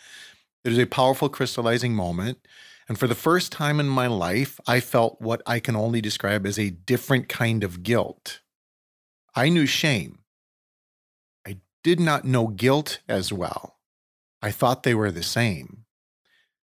[0.66, 2.38] It is a powerful crystallizing moment.
[2.88, 6.44] And for the first time in my life, I felt what I can only describe
[6.44, 8.40] as a different kind of guilt.
[9.36, 10.18] I knew shame.
[11.46, 13.76] I did not know guilt as well.
[14.42, 15.84] I thought they were the same.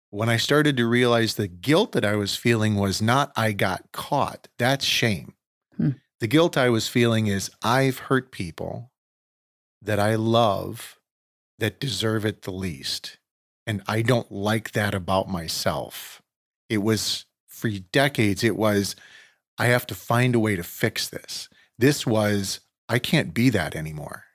[0.10, 3.92] When I started to realize the guilt that I was feeling was not I got
[3.94, 5.34] caught, that's shame.
[5.78, 5.92] Hmm.
[6.20, 8.92] The guilt I was feeling is I've hurt people
[9.82, 11.00] that I love
[11.58, 13.18] that deserve it the least.
[13.66, 16.22] And I don't like that about myself.
[16.70, 18.96] It was for decades, it was,
[19.58, 21.48] I have to find a way to fix this.
[21.78, 24.26] This was, I can't be that anymore.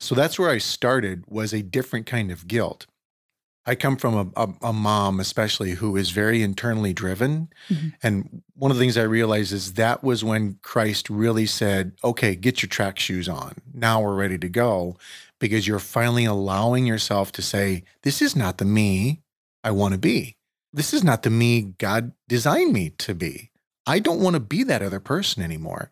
[0.00, 2.86] So that's where I started was a different kind of guilt.
[3.66, 7.50] I come from a, a, a mom, especially who is very internally driven.
[7.68, 7.92] Mhm.
[8.02, 12.34] And one of the things I realized is that was when Christ really said, okay,
[12.34, 13.56] get your track shoes on.
[13.74, 14.96] Now we're ready to go
[15.38, 19.22] because you're finally allowing yourself to say, this is not the me
[19.62, 20.36] I want to be.
[20.72, 23.50] This is not the me God designed me to be.
[23.86, 25.90] I don't want to be that other person anymore.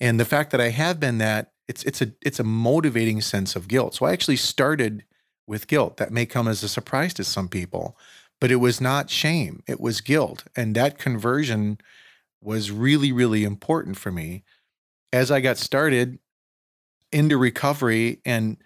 [0.00, 3.54] And the fact that I have been that, it's it's a it's a motivating sense
[3.54, 3.94] of guilt.
[3.94, 5.04] So I actually started
[5.46, 5.98] with guilt.
[5.98, 7.96] That may come as a surprise to some people,
[8.40, 9.62] but it was not shame.
[9.66, 10.44] It was guilt.
[10.56, 11.78] And that conversion
[12.40, 14.44] was really, really important for me.
[15.12, 16.18] As I got started
[17.12, 18.56] into recovery and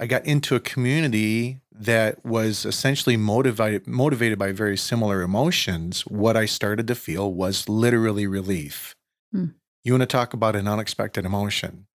[0.00, 6.38] I got into a community that was essentially motivated motivated by very similar emotions, what
[6.38, 8.96] I started to feel was literally relief.
[9.30, 9.48] Hmm.
[9.84, 11.86] You want to talk about an unexpected emotion?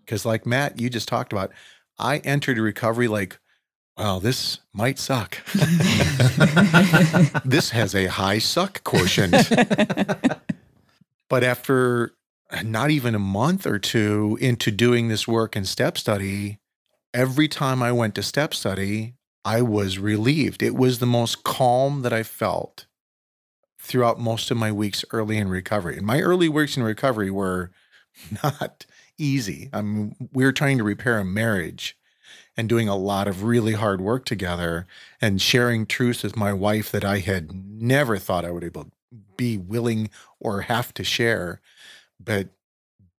[0.00, 1.52] Because like Matt, you just talked about,
[1.98, 3.38] I entered recovery like,
[3.96, 5.38] well, this might suck.
[7.44, 9.32] this has a high suck quotient.
[11.30, 12.12] but after
[12.62, 16.58] not even a month or two into doing this work in step study,
[17.14, 20.62] every time I went to step study, I was relieved.
[20.62, 22.86] It was the most calm that I felt
[23.78, 25.96] throughout most of my weeks early in recovery.
[25.96, 27.70] And my early weeks in recovery were
[28.42, 28.84] not
[29.16, 29.70] easy.
[29.72, 31.96] I mean, we were trying to repair a marriage
[32.56, 34.86] and doing a lot of really hard work together
[35.20, 38.90] and sharing truths with my wife that I had never thought I would able
[39.36, 41.60] be willing or have to share.
[42.18, 42.48] But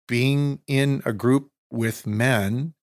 [0.07, 2.75] being in a group with men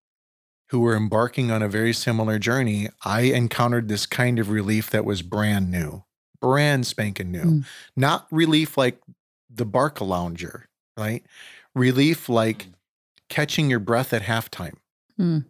[0.71, 5.03] who were embarking on a very similar journey, I encountered this kind of relief that
[5.03, 6.05] was brand new,
[6.39, 7.43] brand spanking new.
[7.43, 7.65] Mm.
[7.97, 9.01] Not relief like
[9.53, 10.63] the Barcalounger,
[10.95, 11.25] right?
[11.75, 12.73] Relief like mm.
[13.27, 14.75] catching your breath at halftime.
[15.19, 15.43] Mm.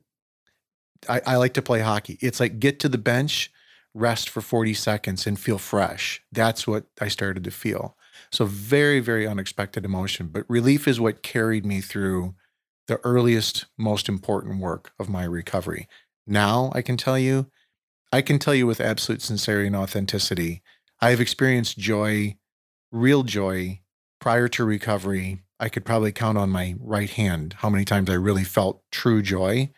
[1.08, 2.18] I, I like to play hockey.
[2.20, 3.52] It's like get to the bench,
[3.94, 6.24] rest for 40 seconds, and feel fresh.
[6.32, 7.96] That's what I started to feel.
[8.32, 10.30] So, very, very unexpected emotion.
[10.32, 12.34] But relief is what carried me through
[12.88, 15.88] the earliest, most important work of my recovery.
[16.28, 17.50] Now I can tell you,
[18.12, 20.62] I can tell you with absolute sincerity and authenticity,
[21.00, 22.38] I have experienced joy,
[22.92, 23.82] real joy,
[24.20, 25.40] prior to recovery.
[25.60, 29.22] I could probably count on my right hand how many times I really felt true
[29.22, 29.72] joy.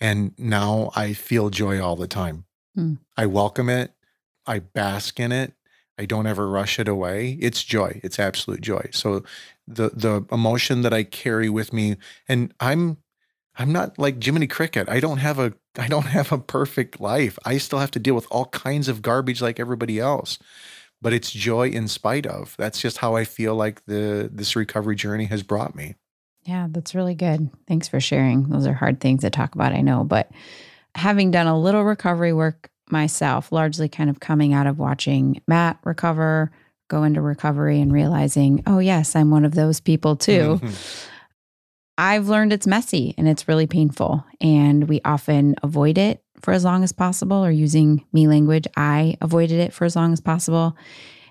[0.00, 2.44] And now I feel joy all the time.
[2.76, 2.98] Mm.
[3.16, 3.92] I welcome it.
[4.46, 5.52] I bask in it.
[5.98, 7.38] I don't ever rush it away.
[7.40, 8.00] It's joy.
[8.02, 8.88] It's absolute joy.
[8.92, 9.22] So
[9.74, 11.96] the the emotion that I carry with me
[12.28, 12.98] and I'm
[13.56, 14.88] I'm not like Jiminy Cricket.
[14.88, 17.38] I don't have a I don't have a perfect life.
[17.44, 20.38] I still have to deal with all kinds of garbage like everybody else.
[21.02, 22.54] But it's joy in spite of.
[22.58, 25.94] That's just how I feel like the this recovery journey has brought me.
[26.44, 27.50] Yeah, that's really good.
[27.66, 28.48] Thanks for sharing.
[28.48, 30.30] Those are hard things to talk about, I know, but
[30.94, 35.78] having done a little recovery work myself, largely kind of coming out of watching Matt
[35.84, 36.50] recover,
[36.90, 40.60] go into recovery and realizing, oh, yes, I'm one of those people too.
[40.60, 41.06] Mm-hmm.
[41.96, 44.24] I've learned it's messy and it's really painful.
[44.40, 49.16] And we often avoid it for as long as possible, or using me language, I
[49.20, 50.76] avoided it for as long as possible.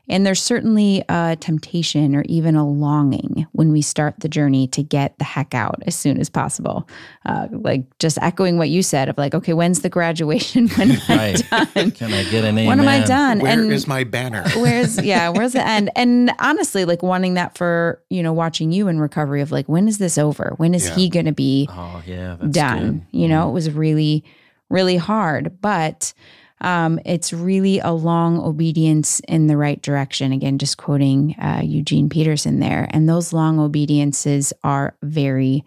[0.10, 4.82] And there's certainly a temptation or even a longing when we start the journey to
[4.82, 6.88] get the heck out as soon as possible.
[7.26, 10.68] Uh, like just echoing what you said of like, okay, when's the graduation?
[10.80, 11.92] When am I done?
[11.92, 12.68] Can I get an amen?
[12.68, 13.40] When am I done?
[13.40, 14.48] Where and is my banner?
[14.56, 15.28] where's yeah?
[15.28, 15.90] Where's the end?
[15.96, 19.90] And honestly, like wanting that for you know watching you in recovery of like when
[19.90, 20.54] is this over?
[20.56, 20.96] When is yeah.
[20.96, 21.68] he going to be?
[21.70, 23.06] Oh yeah, done.
[23.12, 23.20] Good.
[23.20, 23.50] You know, mm.
[23.50, 24.24] it was really
[24.70, 26.14] really hard, but
[26.62, 30.32] um, it's really a long obedience in the right direction.
[30.32, 32.88] Again, just quoting uh, Eugene Peterson there.
[32.92, 35.64] And those long obediences are very,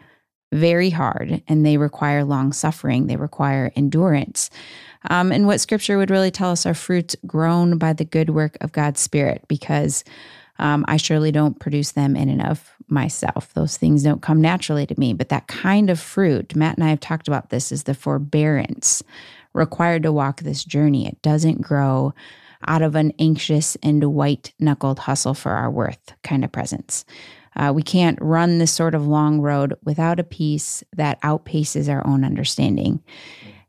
[0.53, 4.51] very hard and they require long suffering, they require endurance.
[5.11, 8.57] Um, and what scripture would really tell us are fruits grown by the good work
[8.61, 10.05] of God's Spirit, because
[10.59, 13.53] um, I surely don't produce them in and of myself.
[13.55, 15.13] Those things don't come naturally to me.
[15.13, 19.03] But that kind of fruit, Matt and I have talked about this, is the forbearance
[19.55, 21.07] required to walk this journey.
[21.07, 22.15] It doesn't grow
[22.67, 27.05] out of an anxious and white knuckled hustle for our worth kind of presence.
[27.57, 32.07] Uh, we can't run this sort of long road without a peace that outpaces our
[32.07, 33.03] own understanding.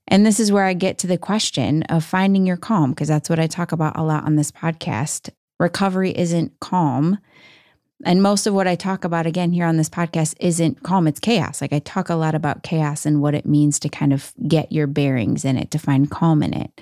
[0.08, 3.30] And this is where I get to the question of finding your calm, because that's
[3.30, 5.30] what I talk about a lot on this podcast.
[5.60, 7.18] Recovery isn't calm,
[8.06, 11.20] and most of what I talk about again here on this podcast isn't calm, it's
[11.20, 11.62] chaos.
[11.62, 14.72] Like I talk a lot about chaos and what it means to kind of get
[14.72, 16.82] your bearings in it, to find calm in it.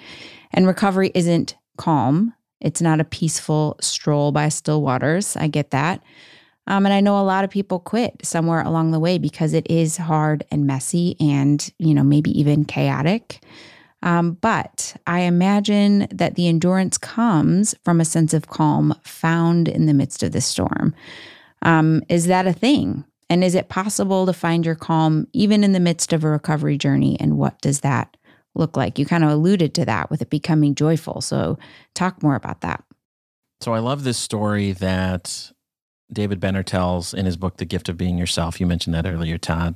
[0.51, 2.33] And recovery isn't calm.
[2.59, 5.35] It's not a peaceful stroll by still waters.
[5.35, 6.01] I get that.
[6.67, 9.69] Um, and I know a lot of people quit somewhere along the way because it
[9.69, 13.43] is hard and messy and, you know, maybe even chaotic.
[14.03, 19.85] Um, but I imagine that the endurance comes from a sense of calm found in
[19.85, 20.95] the midst of the storm.
[21.61, 23.05] Um, is that a thing?
[23.29, 26.77] And is it possible to find your calm even in the midst of a recovery
[26.77, 27.17] journey?
[27.19, 28.17] And what does that
[28.55, 28.99] look like?
[28.99, 31.21] You kind of alluded to that with it becoming joyful.
[31.21, 31.57] So,
[31.93, 32.83] talk more about that.
[33.61, 35.51] So, I love this story that
[36.11, 38.59] David Benner tells in his book, The Gift of Being Yourself.
[38.59, 39.75] You mentioned that earlier, Todd,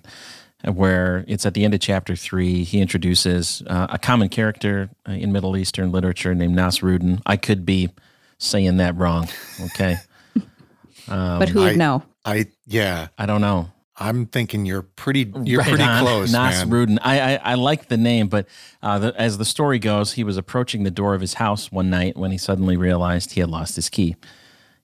[0.73, 2.63] where it's at the end of chapter three.
[2.63, 7.21] He introduces uh, a common character uh, in Middle Eastern literature named Nasruddin.
[7.25, 7.89] I could be
[8.37, 9.27] saying that wrong.
[9.61, 9.97] Okay.
[11.07, 12.01] Um, but who would I, know?
[12.25, 13.09] I yeah.
[13.15, 13.69] I don't know.
[13.97, 15.31] I'm thinking you're pretty.
[15.43, 16.01] You're right pretty on.
[16.01, 16.69] close, Nas man.
[16.69, 16.99] Rudin.
[16.99, 18.47] I, I I like the name, but
[18.81, 21.89] uh, the, as the story goes, he was approaching the door of his house one
[21.89, 24.15] night when he suddenly realized he had lost his key,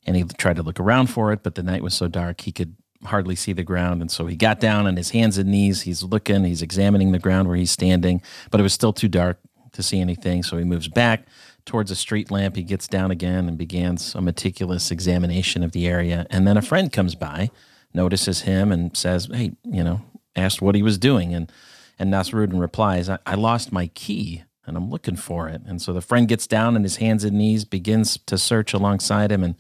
[0.06, 2.52] and he tried to look around for it, but the night was so dark he
[2.52, 5.84] could hardly see the ground, and so he got down on his hands and knees.
[5.84, 9.40] He's looking, he's examining the ground where he's standing, but it was still too dark
[9.74, 10.44] to see anything.
[10.44, 11.26] So he moves back
[11.66, 12.56] towards a street lamp.
[12.56, 16.62] He gets down again and begins a meticulous examination of the area, and then a
[16.62, 17.50] friend comes by
[17.94, 20.02] notices him and says, "Hey, you know,"
[20.36, 21.52] asked what he was doing, and
[22.00, 25.64] and Nasruddin replies, I, "I lost my key." And I'm looking for it.
[25.66, 29.32] And so the friend gets down on his hands and knees, begins to search alongside
[29.32, 29.44] him.
[29.44, 29.56] And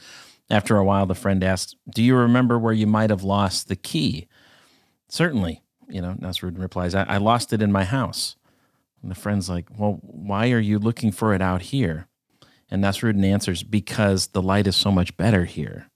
[0.51, 3.75] after a while, the friend asks, Do you remember where you might have lost the
[3.75, 4.27] key?
[5.09, 5.63] Certainly.
[5.89, 8.35] You know, Nasruddin replies, I, I lost it in my house.
[9.01, 12.07] And the friend's like, Well, why are you looking for it out here?
[12.69, 15.89] And Nasruddin answers, Because the light is so much better here.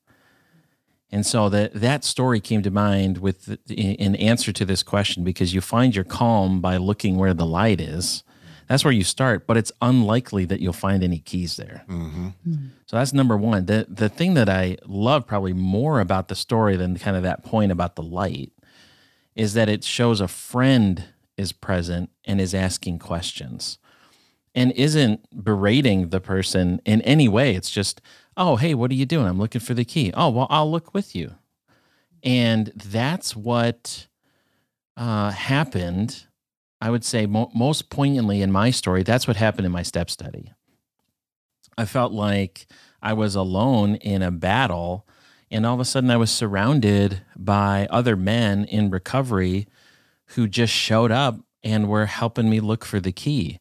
[1.12, 5.54] And so that that story came to mind with in answer to this question because
[5.54, 8.25] you find your calm by looking where the light is.
[8.68, 11.84] That's where you start, but it's unlikely that you'll find any keys there.
[11.88, 12.28] Mm-hmm.
[12.28, 12.66] Mm-hmm.
[12.86, 13.66] So that's number one.
[13.66, 17.44] The the thing that I love probably more about the story than kind of that
[17.44, 18.52] point about the light
[19.36, 21.06] is that it shows a friend
[21.38, 23.78] is present and is asking questions
[24.56, 27.56] and isn't berating the person in any way.
[27.56, 28.02] It's just,
[28.38, 29.28] oh, hey, what are you doing?
[29.28, 30.14] I'm looking for the key.
[30.16, 31.36] Oh, well, I'll look with you.
[32.24, 34.08] And that's what
[34.96, 36.26] uh, happened.
[36.86, 40.08] I would say mo- most poignantly in my story, that's what happened in my step
[40.08, 40.54] study.
[41.80, 42.68] I felt like
[43.02, 45.08] I was alone in a battle,
[45.50, 49.68] and all of a sudden I was surrounded by other men in recovery
[50.36, 53.60] who just showed up and were helping me look for the key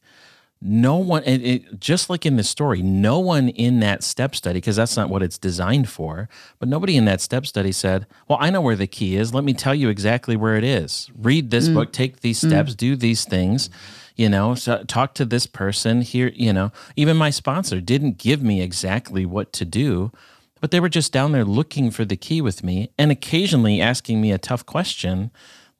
[0.66, 4.58] no one it, it, just like in the story no one in that step study
[4.58, 8.38] because that's not what it's designed for but nobody in that step study said well
[8.40, 9.34] i know where the key is.
[9.34, 11.10] Let me tell you exactly where it is.
[11.14, 11.74] Read this mm.
[11.74, 11.92] book.
[11.92, 12.72] Take these steps.
[12.72, 12.76] Mm.
[12.76, 13.68] do these things.
[14.16, 16.72] You know so talk to this person here you know.
[16.96, 20.12] Even my sponsor didn't give me exactly what to do
[20.60, 24.20] but they were just down there looking for the key with me and occasionally asking
[24.22, 25.30] me a tough question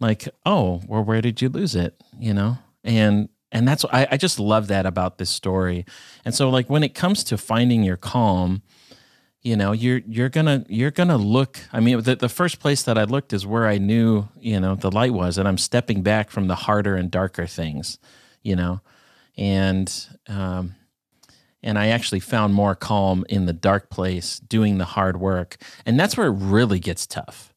[0.00, 1.94] like oh well where did you lose it?
[2.18, 5.86] You know and and that's I, I just love that about this story.
[6.26, 8.62] And so like when it comes to finding your calm
[9.40, 12.96] you know you're you're gonna you're gonna look i mean the, the first place that
[12.96, 16.30] i looked is where i knew you know the light was and i'm stepping back
[16.30, 17.98] from the harder and darker things
[18.44, 18.80] you know?
[19.36, 19.92] And
[20.28, 20.76] um
[21.60, 25.56] and i actually found more calm in the dark place doing the hard work.
[25.84, 27.52] And that's where it really gets tough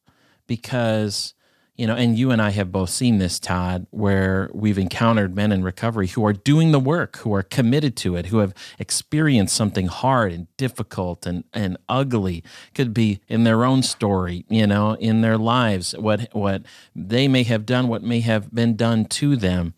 [0.48, 1.36] because
[1.78, 5.52] you know, and you and I have both seen this, Todd, where we've encountered men
[5.52, 9.56] in recovery who are doing the work, who are committed to it, who have experienced
[9.56, 12.44] something hard and difficult and, and ugly.
[12.74, 16.64] Could be in their own story, you know, in their lives, what what
[16.96, 19.76] they may have done, what may have been done to them.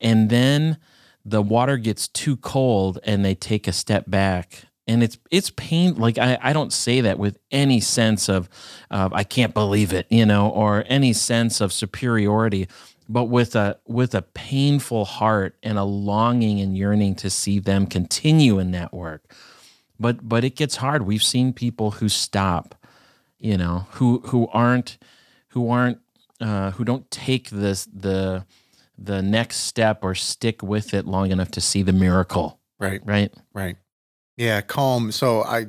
[0.00, 0.78] And then
[1.26, 5.94] the water gets too cold and they take a step back and it's it's pain
[5.94, 8.48] like I, I don't say that with any sense of
[8.90, 12.68] uh, I can't believe it you know or any sense of superiority
[13.08, 17.86] but with a with a painful heart and a longing and yearning to see them
[17.86, 19.32] continue in that work.
[19.98, 21.02] But but it gets hard.
[21.02, 22.74] We've seen people who stop
[23.38, 24.98] you know who who aren't
[25.48, 25.98] who aren't
[26.40, 28.46] uh, who don't take this the
[28.96, 32.60] the next step or stick with it long enough to see the miracle.
[32.78, 33.00] Right.
[33.04, 33.32] Right?
[33.52, 33.76] Right
[34.36, 35.12] yeah, calm.
[35.12, 35.66] So I,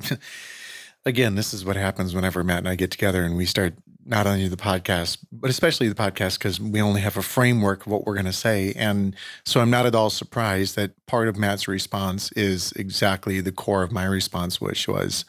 [1.06, 3.74] again, this is what happens whenever Matt and I get together and we start
[4.06, 7.92] not only the podcast, but especially the podcast because we only have a framework of
[7.92, 8.72] what we're going to say.
[8.76, 13.50] And so I'm not at all surprised that part of Matt's response is exactly the
[13.50, 15.24] core of my response, which was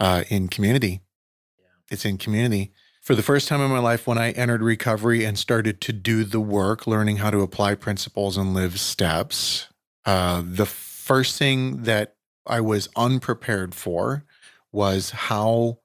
[0.00, 1.00] uh, in community.
[1.58, 1.66] Yeah.
[1.90, 2.72] It's in community.
[3.02, 6.24] For the first time in my life, when I entered recovery and started to do
[6.24, 9.68] the work, learning how to apply principles and live steps,
[10.04, 12.16] uh, the first thing that
[12.48, 14.24] I was unprepared for
[14.72, 15.78] was how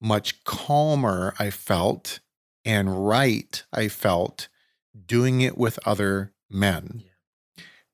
[0.00, 2.20] much calmer I felt
[2.64, 4.48] and right I felt
[5.06, 7.04] doing it with other men.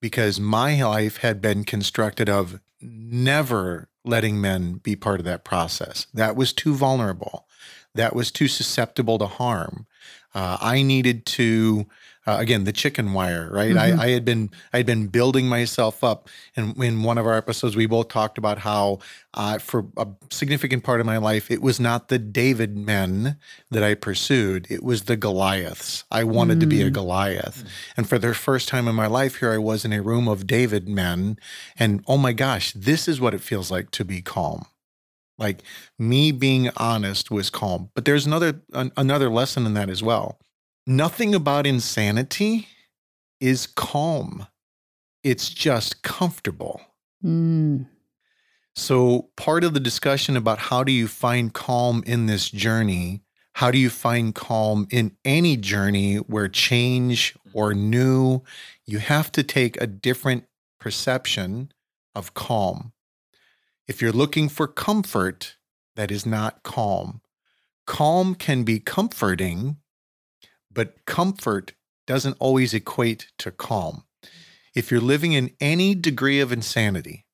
[0.01, 6.07] Because my life had been constructed of never letting men be part of that process.
[6.15, 7.47] That was too vulnerable.
[7.95, 9.87] That was too susceptible to harm.
[10.35, 11.87] Uh, I needed to
[12.29, 13.99] uh, again the chicken wire right mm-hmm.
[13.99, 17.35] I, I, had been i had been building myself up and in one of our
[17.35, 18.99] episodes we both talked about how
[19.33, 23.39] uh, for a significant part of my life it was not the david men
[23.71, 26.61] that i pursued it was the goliaths i wanted mm.
[26.61, 26.93] to be a mm.
[26.93, 27.69] goliath mm.
[27.97, 30.47] and for the first time in my life here i was in a room of
[30.47, 31.39] david men
[31.79, 34.67] and oh my gosh this is what it feels like to be calm
[35.39, 35.63] like
[35.99, 40.39] me being honest was calm but there's another an, another lesson in that as well
[40.89, 42.67] Nothing about insanity
[43.41, 44.47] is calm.
[45.23, 46.81] It's just comfortable.
[47.23, 47.89] Mm.
[48.75, 53.21] So, part of the discussion about how do you find calm in this journey,
[53.57, 58.43] how do you find calm in any journey where change or new,
[58.87, 60.45] you have to take a different
[60.81, 61.71] perception
[62.15, 62.93] of calm.
[63.87, 65.57] If you're looking for comfort,
[65.97, 67.21] that is not calm.
[67.87, 69.77] Calm can be comforting
[70.73, 71.73] but comfort
[72.07, 74.05] doesn't always equate to calm.
[74.75, 77.27] If you're living in any degree of insanity,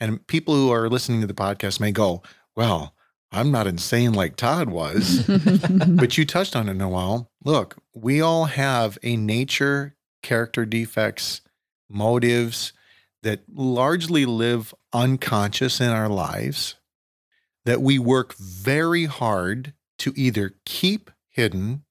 [0.00, 2.22] and people who are listening to the podcast may go,
[2.56, 2.94] Well,
[3.30, 5.26] I'm not insane like Todd was.
[5.88, 7.30] but you touched on it, Noel.
[7.44, 11.42] Look, we all have a nature, character defects,
[11.90, 12.72] motives
[13.22, 16.76] that largely live unconscious in our lives
[17.64, 21.84] that we work very hard to either keep hidden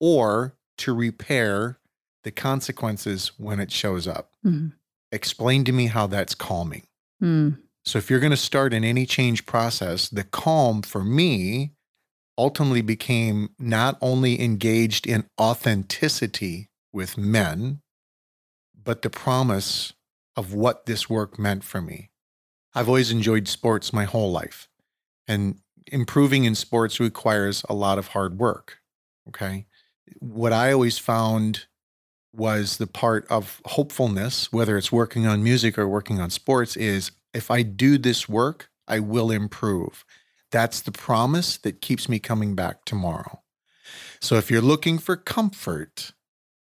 [0.00, 1.78] or to repair
[2.24, 4.32] the consequences when it shows up.
[4.44, 4.68] Mm-hmm.
[5.12, 6.86] Explain to me how that's calming.
[7.22, 7.58] Mm.
[7.84, 11.72] So, if you're going to start in any change process, the calm for me
[12.36, 17.80] ultimately became not only engaged in authenticity with men,
[18.82, 19.92] but the promise
[20.34, 22.10] of what this work meant for me.
[22.74, 24.68] I've always enjoyed sports my whole life,
[25.28, 28.78] and improving in sports requires a lot of hard work.
[29.28, 29.66] Okay
[30.20, 31.66] what I always found
[32.32, 37.12] was the part of hopefulness, whether it's working on music or working on sports, is
[37.32, 40.04] if I do this work, I will improve.
[40.50, 43.42] That's the promise that keeps me coming back tomorrow.
[44.20, 46.12] So if you're looking for comfort,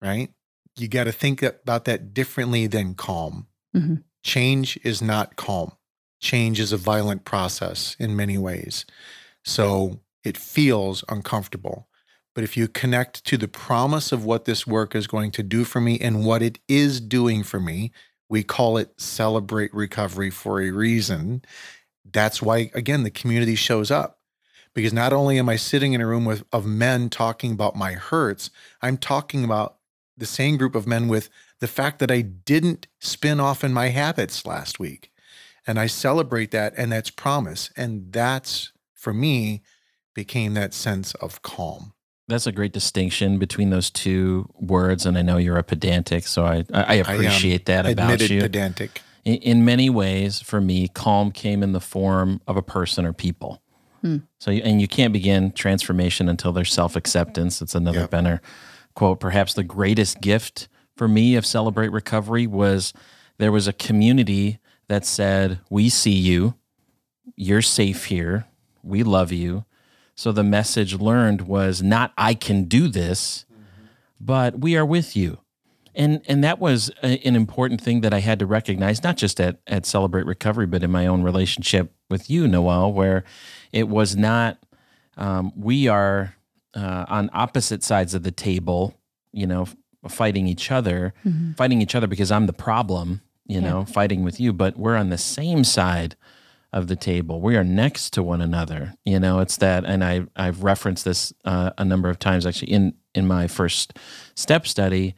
[0.02, 0.30] right,
[0.76, 3.48] you got to think about that differently than calm.
[3.76, 3.96] Mm-hmm.
[4.24, 5.72] Change is not calm.
[6.20, 8.86] Change is a violent process in many ways.
[9.44, 11.88] So it feels uncomfortable.
[12.36, 15.64] But if you connect to the promise of what this work is going to do
[15.64, 17.92] for me and what it is doing for me,
[18.30, 21.44] we call it celebrate recovery for a reason.
[22.04, 24.20] That's why, again, the community shows up.
[24.74, 27.94] Because not only am I sitting in a room with, of men talking about my
[27.94, 28.50] hurts,
[28.82, 29.78] I'm talking about
[30.18, 31.30] the same group of men with
[31.62, 35.12] the fact that I didn't spin off in my habits last week.
[35.66, 37.70] And I celebrate that, and that's promise.
[37.78, 39.62] And that's, for me,
[40.14, 41.95] became that sense of calm.
[42.28, 46.46] That's a great distinction between those two words, and I know you're a pedantic, so
[46.46, 48.42] I I appreciate I, that about you.
[48.42, 49.02] Pedantic.
[49.26, 53.14] In, in, many ways, for me, calm came in the form of a person or
[53.14, 53.62] people.
[54.02, 54.18] Hmm.
[54.40, 57.62] So, and you can't begin transformation until there's self acceptance.
[57.62, 58.12] It's another yep.
[58.12, 58.42] Benner
[58.96, 59.20] quote.
[59.20, 62.94] Perhaps the greatest gift for me of Celebrate Recovery was
[63.38, 66.56] there was a community that said, "We see you.
[67.36, 68.46] You're safe here.
[68.82, 69.66] We love you."
[70.16, 73.86] So the message learned was not I can do this, mm-hmm.
[74.20, 75.40] but we are with you.
[75.94, 79.40] And and that was a, an important thing that I had to recognize not just
[79.40, 83.24] at at Celebrate Recovery but in my own relationship with you Noel where
[83.72, 84.58] it was not
[85.18, 86.36] um, we are
[86.74, 89.00] uh, on opposite sides of the table,
[89.32, 89.66] you know,
[90.08, 91.54] fighting each other, mm-hmm.
[91.54, 93.70] fighting each other because I'm the problem, you yeah.
[93.70, 96.16] know, fighting with you, but we're on the same side
[96.76, 97.40] of the table.
[97.42, 98.94] We are next to one another.
[99.06, 102.74] You know, it's that, and I I've referenced this uh, a number of times actually
[102.74, 103.98] in in my first
[104.36, 105.16] step study,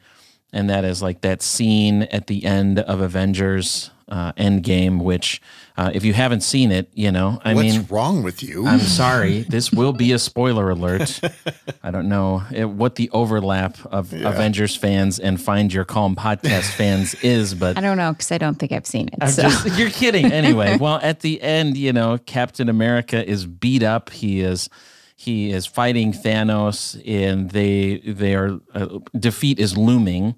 [0.52, 5.40] and that is like that scene at the end of Avengers uh, Endgame, which
[5.76, 8.66] uh, if you haven't seen it, you know, I What's mean, wrong with you?
[8.66, 9.42] I'm sorry.
[9.42, 11.20] This will be a spoiler alert.
[11.82, 14.28] I don't know it, what the overlap of yeah.
[14.28, 18.38] Avengers fans and Find Your Calm podcast fans is, but I don't know because I
[18.38, 19.28] don't think I've seen it.
[19.28, 19.42] So.
[19.42, 20.32] Just, you're kidding.
[20.38, 24.10] Anyway, well, at the end, you know, Captain America is beat up.
[24.10, 24.68] He is
[25.16, 30.36] he is fighting Thanos, and they they are uh, defeat is looming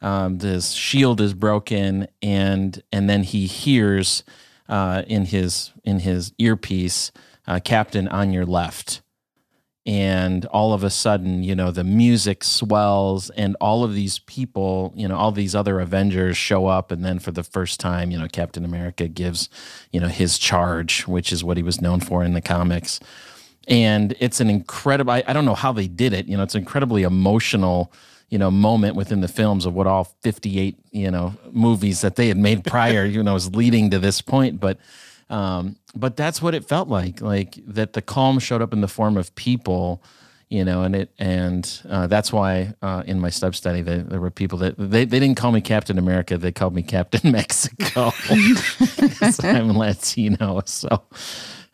[0.00, 4.22] um, this shield is broken, and and then he hears
[4.68, 7.10] uh, in his in his earpiece,
[7.46, 9.02] uh, "Captain on your left."
[9.86, 14.92] And all of a sudden, you know, the music swells, and all of these people,
[14.94, 16.90] you know, all these other Avengers show up.
[16.90, 19.48] And then for the first time, you know, Captain America gives,
[19.90, 23.00] you know, his charge, which is what he was known for in the comics
[23.68, 26.54] and it's an incredible I, I, don't know how they did it you know it's
[26.54, 27.92] incredibly emotional
[28.28, 32.28] you know, moment within the films of what all 58, you know, movies that they
[32.28, 34.60] had made prior, you know, was leading to this point.
[34.60, 34.78] But,
[35.30, 38.88] um, but that's what it felt like, like that the calm showed up in the
[38.88, 40.02] form of people,
[40.50, 44.20] you know, and it, and uh, that's why uh, in my sub study, there, there
[44.20, 48.12] were people that they, they didn't call me Captain America, they called me Captain Mexico.
[49.42, 50.60] I'm Latino.
[50.66, 51.02] So,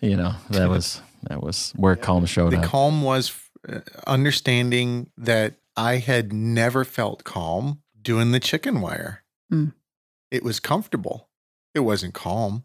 [0.00, 2.64] you know, that was, that was where calm showed the up.
[2.64, 3.32] calm was
[3.68, 9.22] uh, understanding that I had never felt calm doing the chicken wire.
[9.50, 9.68] Hmm.
[10.30, 11.28] It was comfortable.
[11.74, 12.64] It wasn't calm.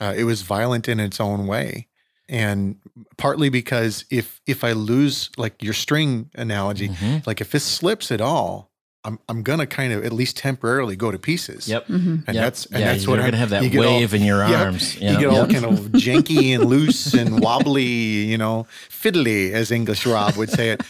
[0.00, 1.88] Uh, it was violent in its own way,
[2.28, 2.76] and
[3.18, 7.26] partly because if if I lose like your string analogy, Mhm.
[7.26, 8.70] like if it slips at all,
[9.04, 11.68] I'm I'm gonna kind of at least temporarily go to pieces.
[11.68, 11.88] Yep.
[11.88, 12.24] Mhm.
[12.26, 12.34] and Yep.
[12.34, 14.22] that's and yeah, that's you're what gonna I'm- have that you get all- wave in
[14.22, 14.58] your Yep.
[14.60, 14.94] arms.
[14.94, 15.50] You get all Yep.
[15.50, 20.70] kind of janky and loose and wobbly, you know, fiddly, as English Rob would say
[20.70, 20.82] it.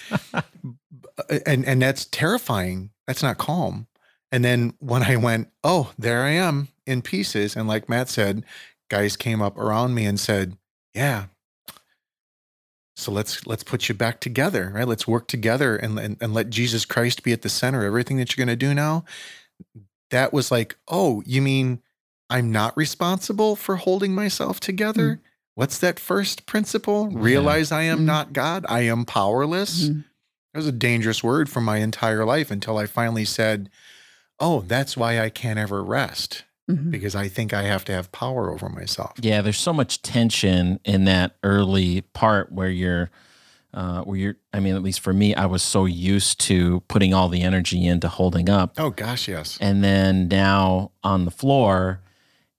[1.46, 2.90] And and that's terrifying.
[3.06, 3.86] That's not calm.
[4.32, 8.44] And then when I went, oh, there I am in pieces, and like Matt said,
[8.88, 10.56] guys came up around me and said,
[10.94, 11.26] yeah.
[12.96, 14.86] So let's let's put you back together, right?
[14.86, 18.18] Let's work together and and, and let Jesus Christ be at the center of everything
[18.18, 19.04] that you're going to do now.
[20.10, 21.80] That was like, oh, you mean
[22.28, 25.20] I'm not responsible for holding myself together?
[25.54, 27.08] What's that first principle?
[27.10, 27.18] Yeah.
[27.20, 28.04] Realize I am Mhm.
[28.04, 28.66] not God.
[28.68, 29.88] I am powerless.
[29.88, 30.04] Mhm.
[30.52, 33.70] That was a dangerous word for my entire life until I finally said,
[34.40, 36.90] oh, that's why I can't ever rest Mhm.
[36.90, 39.12] because I think I have to have power over myself.
[39.20, 43.10] Yeah, there's so much tension in that early part where you're,
[43.74, 44.36] uh, where you're.
[44.52, 47.86] I mean, at least for me, I was so used to putting all the energy
[47.86, 49.56] into holding up, Oh, gosh, yes.
[49.60, 52.00] and then now on the floor,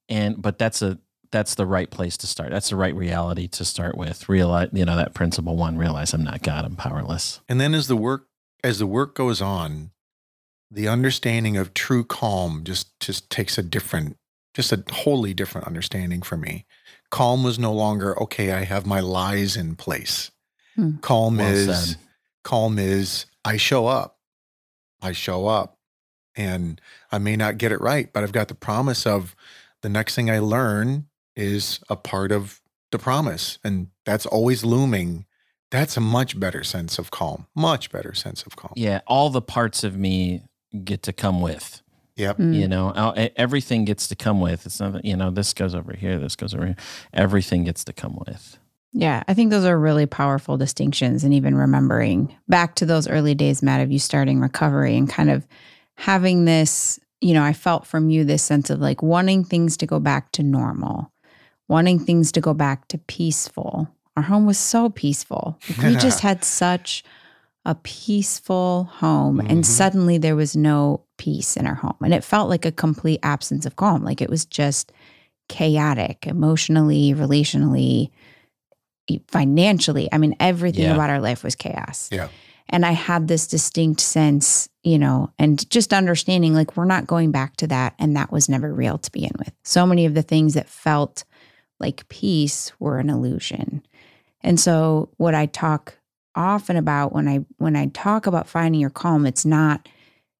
[0.07, 0.97] and but that's a
[1.31, 2.51] that's the right place to start.
[2.51, 4.27] That's the right reality to start with.
[4.27, 5.77] Realize, you know, that principle one.
[5.77, 6.65] Realize I'm not God.
[6.65, 7.39] I'm powerless.
[7.47, 8.27] And then as the work
[8.63, 9.91] as the work goes on,
[10.69, 14.17] the understanding of true calm just just takes a different,
[14.53, 16.65] just a wholly different understanding for me.
[17.09, 18.51] Calm was no longer okay.
[18.51, 20.31] I have my lies in place.
[20.75, 20.97] Hmm.
[20.97, 21.97] Calm Well is said.
[22.43, 24.17] calm is I show up.
[25.01, 25.77] I show up,
[26.35, 26.79] and
[27.11, 29.35] I may not get it right, but I've got the promise of
[29.81, 32.61] the next thing I learn is a part of
[32.91, 35.25] the promise, and that's always looming
[35.71, 37.47] that's a much better sense of calm.
[37.55, 38.73] Much better sense of calm.
[38.75, 40.43] Yeah, all the parts of me
[40.83, 41.81] get to come with.
[42.17, 42.37] Yep.
[42.37, 42.55] Mm.
[42.55, 44.65] You know, I'll- everything gets to come with.
[44.65, 46.75] It's not you know, this goes over here, this goes over here.
[47.13, 48.59] Everything gets to come with.
[48.93, 51.23] Yeah, I think those are really powerful distinctions.
[51.23, 55.29] And even remembering back to those early days, Matt, of you starting recovery and kind
[55.29, 55.47] of
[55.95, 59.85] having this, you know, I felt from you this sense of like wanting things to
[59.85, 61.13] go back to normal,
[61.71, 63.87] wanting things to go back to peaceful.
[64.17, 65.57] Our home was so peaceful.
[65.81, 67.03] We just had such
[67.65, 69.39] a peaceful home.
[69.39, 69.49] Mhm.
[69.49, 71.95] And suddenly there was no peace in our home.
[72.03, 74.03] And it felt like a complete absence of calm.
[74.03, 74.91] Like it was just
[75.47, 78.09] chaotic emotionally, relationally,
[79.27, 80.09] financially.
[80.11, 80.93] I mean, everything Yeah.
[80.93, 82.09] about our life was chaos.
[82.11, 82.27] Yeah.
[82.69, 87.31] And I had this distinct sense, you know, and just understanding like we're not going
[87.31, 87.93] back to that.
[87.99, 89.51] And that was never real to begin with.
[89.63, 91.23] So many of the things that felt
[91.81, 93.83] like peace were an illusion.
[94.41, 95.97] And so what I talk
[96.35, 99.89] often about when I when I talk about finding your calm, it's not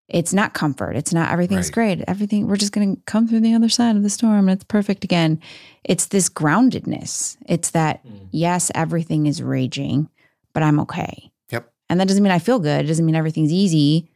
[0.07, 0.95] it's not comfort.
[0.95, 1.97] It's not everything's Right.
[1.97, 2.03] great.
[2.07, 4.63] Everything we're just going to come through the other side of the storm and it's
[4.63, 5.39] perfect again.
[5.83, 7.37] It's this groundedness.
[7.45, 8.27] It's that mm.
[8.31, 10.09] yes, everything is raging,
[10.53, 11.31] but I'm okay.
[11.49, 11.71] Yep.
[11.89, 12.85] And that doesn't mean I feel good.
[12.85, 14.09] It doesn't mean everything's easy.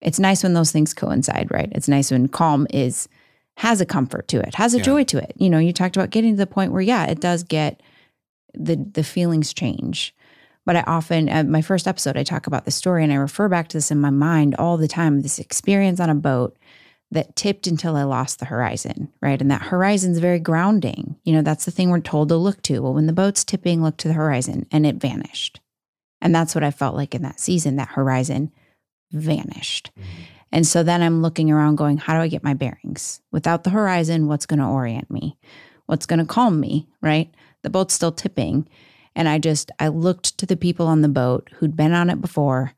[0.00, 1.70] It's nice when those things coincide, right?
[1.72, 3.08] It's nice when calm is
[3.56, 4.82] has a comfort to it, has a Yeah.
[4.84, 5.32] joy to it.
[5.36, 7.82] You know, you talked about getting to the point where yeah, it does get
[8.54, 10.14] the the feelings change.
[10.64, 13.48] But I often, uh, my first episode, I talk about the story and I refer
[13.48, 15.22] back to this in my mind all the time.
[15.22, 16.56] This experience on a boat
[17.12, 19.40] that tipped until I lost the horizon, right?
[19.40, 21.14] And that horizon's very grounding.
[21.22, 22.80] You know, that's the thing we're told to look to.
[22.80, 25.60] Well, when the boat's tipping, look to the horizon, and it vanished.
[26.20, 27.76] And that's what I felt like in that season.
[27.76, 28.50] That horizon
[29.12, 29.92] vanished.
[30.52, 33.20] And so then I'm looking around going, how do I get my bearings?
[33.32, 35.36] Without the horizon, what's going to orient me?
[35.86, 37.32] What's going to calm me, right?
[37.62, 38.68] The boat's still tipping.
[39.14, 42.20] And I just, I looked to the people on the boat who'd been on it
[42.20, 42.72] before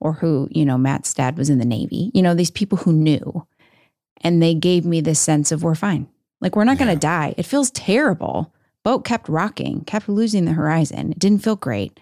[0.00, 2.92] or who, you know, Matt's dad was in the Navy, you know, these people who
[2.92, 3.46] knew.
[4.20, 6.08] And they gave me this sense of we're fine.
[6.40, 7.34] Like we're not going to die.
[7.36, 8.52] It feels terrible.
[8.84, 11.12] Boat kept rocking, kept losing the horizon.
[11.12, 11.98] It didn't feel great.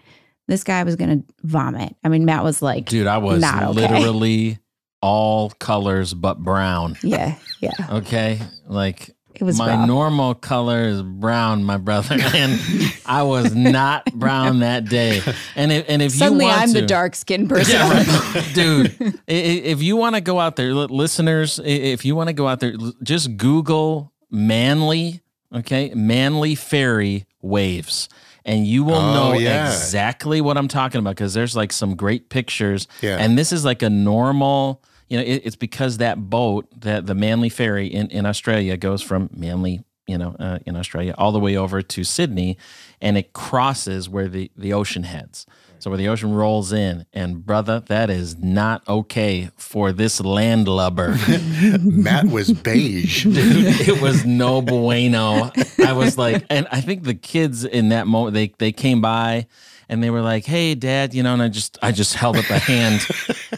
[0.47, 1.95] This guy was going to vomit.
[2.03, 4.57] I mean, Matt was like, Dude, I was Not okay.
[5.01, 6.97] Literally all colors but brown.
[7.03, 7.71] yeah, yeah.
[7.91, 8.39] Okay.
[8.67, 9.87] Like It was my rough.
[9.87, 12.59] normal color is brown, my brother, and
[13.05, 15.21] I was not brown that day.
[15.55, 17.75] And if, and if Suddenly, you want I'm the to- dark skinned person.
[17.75, 18.49] Yeah, right.
[18.55, 18.95] dude.
[19.01, 22.47] i- i- If you want to go out there, listeners, if you want to go
[22.47, 22.73] out there,
[23.03, 25.21] just Google Manly,
[25.53, 28.09] okay, Manly ferry waves,
[28.43, 29.67] and you will Oh, know yeah.
[29.67, 33.17] exactly what I'm talking about because there's like some great pictures, Yeah.
[33.17, 34.81] and this is like a normal.
[35.07, 39.01] You know, it, it's because that boat, that the Manly Ferry in in Australia, goes
[39.01, 39.83] from Manly.
[40.09, 42.57] You know, uh, in Australia, all the way over to Sydney,
[43.01, 45.45] and it crosses where the, the ocean heads.
[45.79, 51.17] So where the ocean rolls in, and brother, that is not okay for this landlubber.
[51.81, 53.23] Matt was beige.
[53.23, 53.35] Dude,
[53.87, 55.51] it was no bueno.
[55.85, 59.47] I was like, and I think the kids in that moment they they came by
[59.87, 62.49] and they were like, "Hey, Dad," you know, and I just I just held up
[62.49, 63.01] a hand,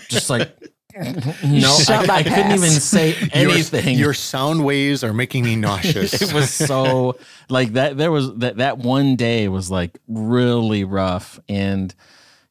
[0.09, 0.51] just like.
[1.43, 3.97] No, Shut I, I couldn't even say anything.
[3.97, 6.13] Your, sound waves are making me nauseous.
[6.21, 7.17] it was so
[7.49, 11.93] like that there was that that one day was like really rough and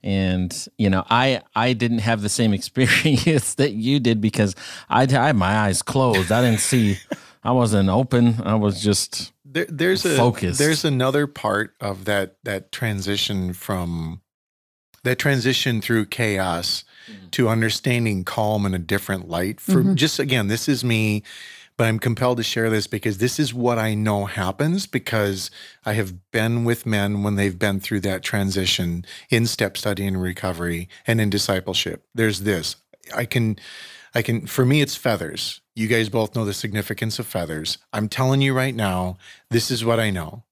[0.02, 4.54] and you know i i didn't have the same experience that you did because
[4.88, 6.98] i, I had my eyes closed i didn't see
[7.42, 10.58] i wasn't open i was just there, there's a Focused.
[10.58, 14.20] there's another part of that that transition from
[15.02, 16.84] that transition through chaos
[17.32, 19.94] to understanding calm in a different light for Mhm.
[19.94, 21.22] just again this is me
[21.76, 25.50] but i'm compelled to share this because this is what i know happens because
[25.86, 30.20] i have been with men when they've been through that transition in step study and
[30.20, 32.76] recovery and in discipleship there's this
[33.14, 33.56] i can
[34.14, 35.60] I can, for me, it's feathers.
[35.76, 37.76] You guys both know the significance of feathers.
[37.92, 39.18] I'm telling you right now,
[39.50, 40.44] this is what I know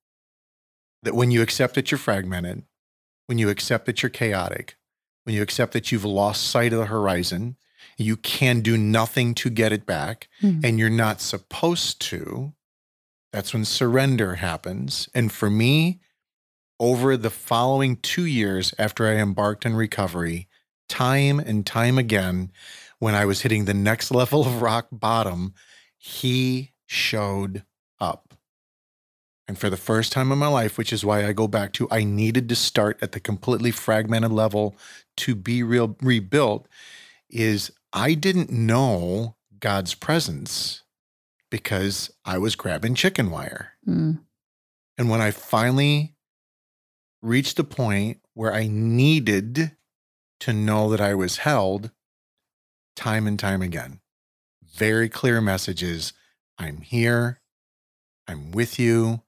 [1.03, 2.65] that when you accept that you're fragmented,
[3.29, 4.77] when you accept that you're chaotic,
[5.27, 7.57] when you accept that you've lost sight of the horizon,
[7.99, 10.63] you can do nothing to get it back, Mhm.
[10.65, 12.53] and you're not supposed to,
[13.33, 15.09] that's when surrender happens.
[15.15, 15.99] And for me,
[16.79, 20.47] over the following two years after I embarked on recovery,
[20.89, 22.53] time and time again,
[23.01, 25.55] when I was hitting the next level of rock bottom,
[25.99, 27.65] he showed
[27.99, 28.26] up.
[29.49, 31.89] And for the first time in my life, which is why I go back to,
[31.91, 34.77] I needed to start at the completely fragmented level
[35.19, 36.67] to be real rebuilt,
[37.31, 40.83] is I didn't know God's presence
[41.51, 43.75] because I was grabbing chicken wire.
[43.87, 44.21] Mm.
[44.99, 46.17] And when I finally
[47.23, 49.77] reached the point where I needed
[50.41, 51.91] to know that I was held,
[52.95, 54.01] time and time again,
[54.63, 56.13] very clear messages
[56.59, 57.41] I'm here,
[58.27, 59.23] I'm with you.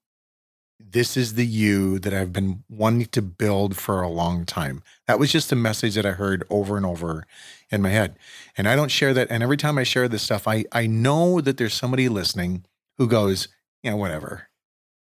[0.91, 4.83] This is the you that I've been wanting to build for a long time.
[5.07, 7.27] That was just a message that I heard over and over
[7.71, 8.17] in my head.
[8.57, 9.29] And I don't share that.
[9.31, 12.65] And every time I share this stuff, I, I know that there's somebody listening
[12.97, 13.49] who goes,
[13.83, 14.49] yeah, whatever.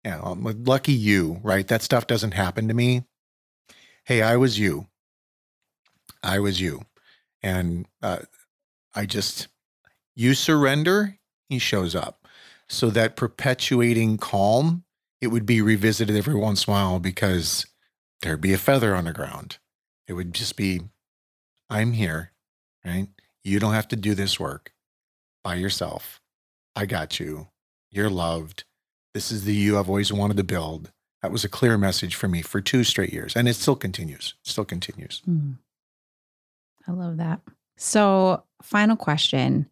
[0.04, 1.68] Yeah, um, lucky you, right?
[1.68, 3.04] That stuff doesn't happen to me.
[4.06, 4.88] Hey, I was you.
[6.24, 6.82] I was you.
[7.44, 8.20] And uh,
[8.96, 9.50] I just,
[10.16, 12.28] you surrender, he shows up.
[12.68, 14.84] So that perpetuating calm,
[15.22, 17.66] it would be revisited every once in a while because
[18.22, 19.58] there'd be a feather on the ground.
[20.08, 20.82] It would just be,
[21.70, 22.32] I'm here,
[22.86, 23.08] right?
[23.44, 24.74] You don't have to do this work
[25.44, 26.20] by yourself.
[26.76, 27.48] I got you.
[27.92, 28.64] You're loved.
[29.14, 30.92] This is the you I've always wanted to build.
[31.22, 33.36] That was a clear message for me for two straight years.
[33.36, 34.36] And it still continues.
[34.44, 35.22] Still continues.
[35.30, 35.58] Mm.
[36.88, 37.42] I love that.
[37.78, 39.70] So, final question.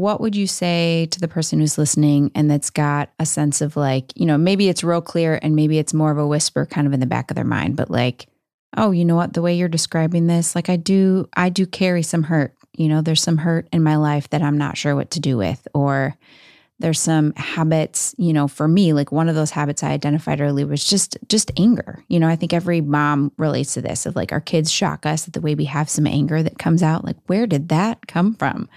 [0.00, 3.76] What would you say to the person who's listening and that's got a sense of
[3.76, 6.86] like, you know, maybe it's real clear and maybe it's more of a whisper kind
[6.86, 8.26] of in the back of their mind, but like,
[8.76, 12.02] oh, you know what, the way you're describing this, like I do, I do carry
[12.02, 12.54] some hurt.
[12.72, 15.36] You know, there's some hurt in my life that I'm not sure what to do
[15.36, 16.16] with, or
[16.78, 20.64] there's some habits, you know, for me, like one of those habits I identified early
[20.64, 22.02] was just just anger.
[22.08, 25.28] You know, I think every mom relates to this of like our kids shock us
[25.28, 27.04] at the way we have some anger that comes out.
[27.04, 28.68] Like, where did that come from?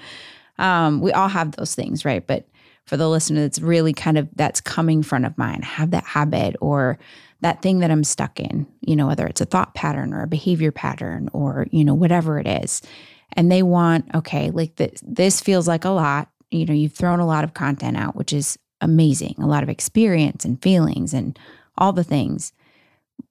[0.60, 2.26] Um, we all have those things, right?
[2.26, 2.47] But
[2.86, 6.56] for the listener that's really kind of that's coming front of mind, have that habit
[6.62, 6.99] or
[7.41, 10.28] that thing that I'm stuck in, you know, whether it's a thought pattern or a
[10.28, 12.82] behavior pattern or, you know, whatever it is.
[13.34, 16.30] And they want, okay, like this, this feels like a lot.
[16.51, 19.70] You know, you've thrown a lot of content out, which is amazing, a lot of
[19.70, 21.38] experience and feelings and
[21.78, 22.54] all the things.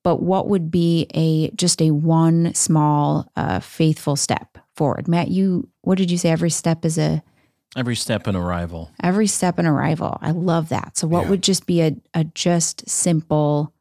[0.03, 5.09] But what would be a just a one small uh, faithful step forward?
[5.09, 6.31] Matt, you what did you say?
[6.31, 7.23] Every step is a
[7.77, 8.91] every step an arrival.
[9.03, 10.19] every step an arrival.
[10.21, 10.97] I love that.
[10.99, 11.31] So what Yeah.
[11.31, 13.73] would just be a, a just simple,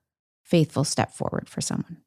[0.44, 1.98] faithful step forward for someone?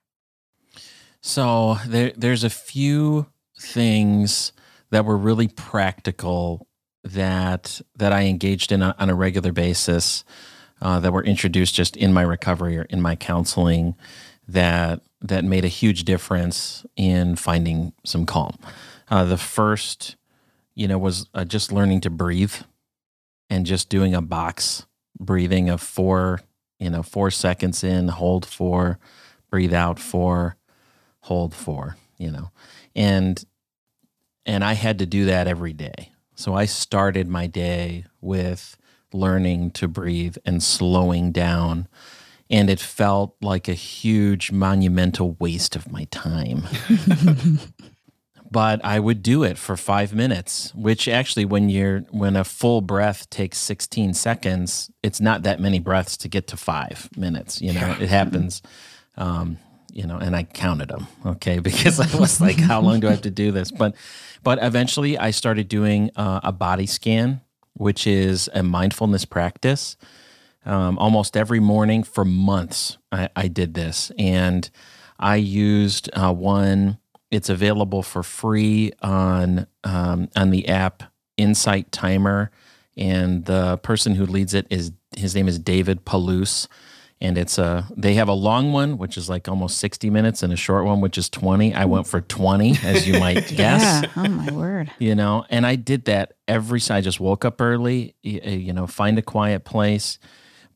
[1.20, 3.26] So there, there's a few
[3.58, 4.52] things
[4.90, 6.66] that were really practical
[7.02, 10.24] that that I engaged in a, on a regular basis
[10.80, 13.94] uh, that were introduced just in my recovery or in my counseling
[14.48, 18.56] that that made a huge difference in finding some calm.
[19.08, 20.16] Uh, the first,
[20.74, 22.54] you know, was uh, just learning to breathe
[23.48, 24.86] and just doing a box
[25.18, 26.40] breathing of four,
[26.78, 28.98] you know, four seconds in, hold four,
[29.50, 30.56] breathe out four,
[31.20, 32.50] hold four, you know,
[32.94, 33.44] and
[34.46, 36.12] and I had to do that every day.
[36.34, 38.76] So I started my day with
[39.12, 41.88] learning to breathe and slowing down.
[42.54, 46.62] And it felt like a huge monumental waste of my time.
[48.50, 52.80] but I would do it for five minutes, which actually, when you're when a full
[52.80, 57.60] breath takes 16 seconds, it's not that many breaths to get to five minutes.
[57.60, 58.62] You know, it happens.
[59.16, 59.58] Um,
[59.92, 63.10] you know, and I counted them, okay, because I was like, how long do I
[63.10, 63.72] have to do this?
[63.72, 63.96] But,
[64.42, 67.40] but eventually, I started doing uh, a body scan,
[67.72, 69.96] which is a mindfulness practice.
[70.66, 74.68] Um, almost every morning for months, I, I did this, and
[75.18, 76.98] I used uh, one
[77.30, 81.02] it's available for free on um, on the app
[81.36, 82.50] Insight Timer,
[82.96, 86.68] and the person who leads it is his name is David Palouse,
[87.20, 90.52] and it's a they have a long one which is like almost 60 minutes and
[90.52, 93.82] a short one which is 20 i went for 20 as you might guess.
[93.82, 94.10] Yeah.
[94.16, 94.90] Oh my word.
[94.98, 98.86] you know and i did that every i just woke up early uh, you know
[98.86, 100.18] find a quiet place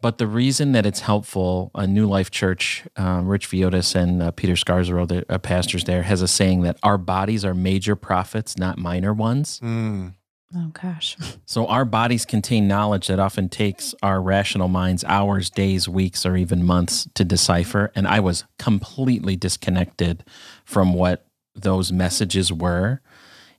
[0.00, 4.30] but the reason that it's helpful a new life church uh, rich Villodas and uh,
[4.32, 8.56] peter Scazzero the uh, pastors there has a saying that our bodies are major prophets
[8.58, 10.14] not minor ones Mm.
[10.56, 11.16] Oh gosh.
[11.46, 16.36] so our bodies contain knowledge that often takes our rational minds hours, days, weeks, or
[16.36, 17.92] even months to decipher.
[17.94, 20.24] And I was completely disconnected
[20.64, 23.00] from what those messages were.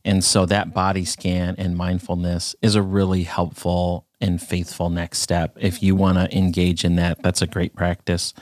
[0.04, 5.58] And so that body scan and mindfulness is a really helpful and faithful next step.
[5.60, 8.34] If you want to engage in that, that's a great practice.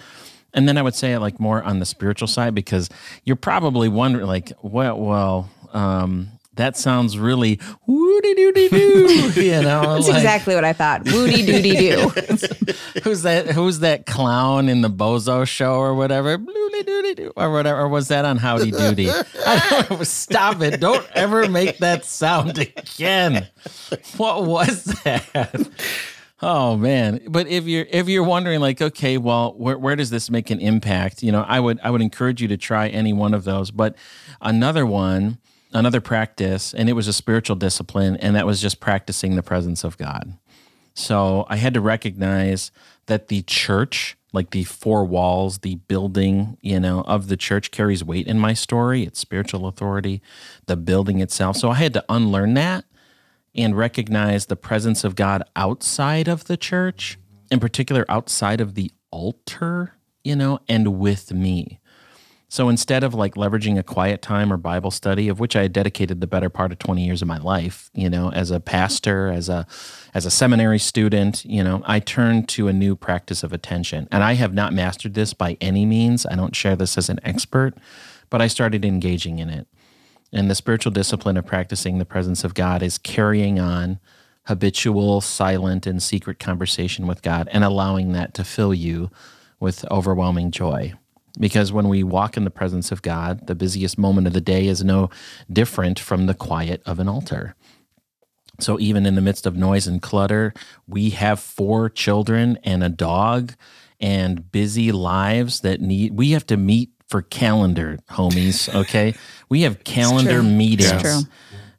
[0.54, 2.90] And then I would say like more on the spiritual side because
[3.24, 9.96] you're probably wondering like, well, well, um, that sounds really woody doody doo, you know.
[9.96, 11.06] That's like- exactly what I thought.
[11.06, 12.10] Woody doody doo.
[13.04, 13.48] who's that?
[13.48, 16.38] Who's that clown in the Bozo show or whatever?
[16.38, 17.80] Bloody doody doo, or whatever.
[17.82, 19.08] Or was that on Howdy Doody?
[20.04, 20.80] Stop it!
[20.80, 23.48] Don't ever make that sound again.
[24.18, 25.70] What was that?
[26.40, 27.22] Oh man!
[27.28, 30.60] But if you're if you're wondering, like, okay, well, where where does this make an
[30.60, 31.24] impact?
[31.24, 33.72] You know, I would I would encourage you to try any one of those.
[33.72, 33.96] But
[34.40, 35.40] another one,
[35.74, 39.84] another practice, and it was a spiritual discipline, and that was just practicing the presence
[39.84, 40.38] of God.
[40.94, 42.72] So I had to recognize
[43.06, 48.04] that the church, like the four walls, the building, you know, of the church carries
[48.04, 49.04] weight in my story.
[49.04, 50.22] It's spiritual authority,
[50.66, 51.58] the building itself.
[51.58, 52.86] So I had to unlearn that
[53.54, 57.18] and recognize the presence of God outside of the church,
[57.52, 59.94] in particular outside of the altar,
[60.24, 61.80] you know, and with me.
[62.50, 65.74] So instead of like leveraging a quiet time or Bible study, of which I had
[65.74, 69.30] dedicated the better part of 20 years of my life, you know, as a pastor,
[69.30, 69.68] as a
[70.14, 74.08] as a seminary student, you know, I turned to a new practice of attention.
[74.12, 76.26] And I have not mastered this by any means.
[76.26, 77.78] I don't share this as an expert,
[78.30, 79.68] but I started engaging in it.
[80.32, 84.00] And the spiritual discipline of practicing the presence of God is carrying on
[84.46, 89.12] habitual, silent, and secret conversation with God and allowing that to fill you
[89.60, 90.94] with overwhelming joy.
[91.40, 94.68] Because when we walk in the presence of God, the busiest moment of the day
[94.68, 95.10] is no
[95.52, 97.56] different from the quiet of an altar.
[98.60, 100.54] So even in the midst of noise and clutter,
[100.88, 103.54] we have four children and a dog
[104.00, 109.16] and busy lives that need we have to meet for calendar homies, okay?
[109.50, 110.44] we have calendar true.
[110.44, 111.26] meetings.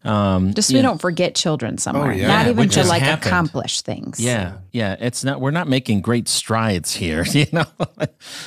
[0.01, 0.11] It's true.
[0.13, 2.13] Um, Just so we don't forget children somewhere.
[2.13, 2.29] yeah.
[2.29, 3.27] Not Yeah, even which to like happened.
[3.27, 4.21] accomplish things.
[4.21, 4.97] Yeah, yeah.
[5.01, 5.41] It's not.
[5.41, 7.65] We're not making great strides here, you know.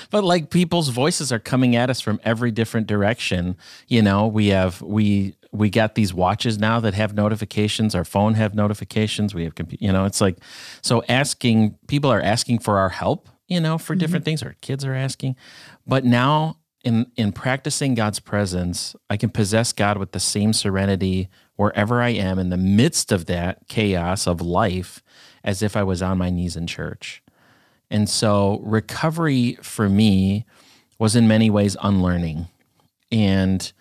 [0.10, 3.58] but like people's voices are coming at us from every different direction.
[3.88, 7.94] You know, we have we we got these watches now that have notifications.
[7.96, 9.36] Our phone have notifications.
[9.36, 10.38] We have compu- You know, it's like
[10.82, 13.28] so asking people are asking for our help.
[13.48, 14.42] You know, for different things.
[14.42, 15.36] Our kids are asking,
[15.86, 21.30] but now in in practicing God's presence, I can possess God with the same serenity
[21.56, 25.04] wherever I am in the midst of that chaos of life
[25.44, 27.22] as if I was on my knees in church.
[27.90, 30.46] And so recovery for me
[30.98, 32.48] was in many ways unlearning.
[33.12, 33.72] And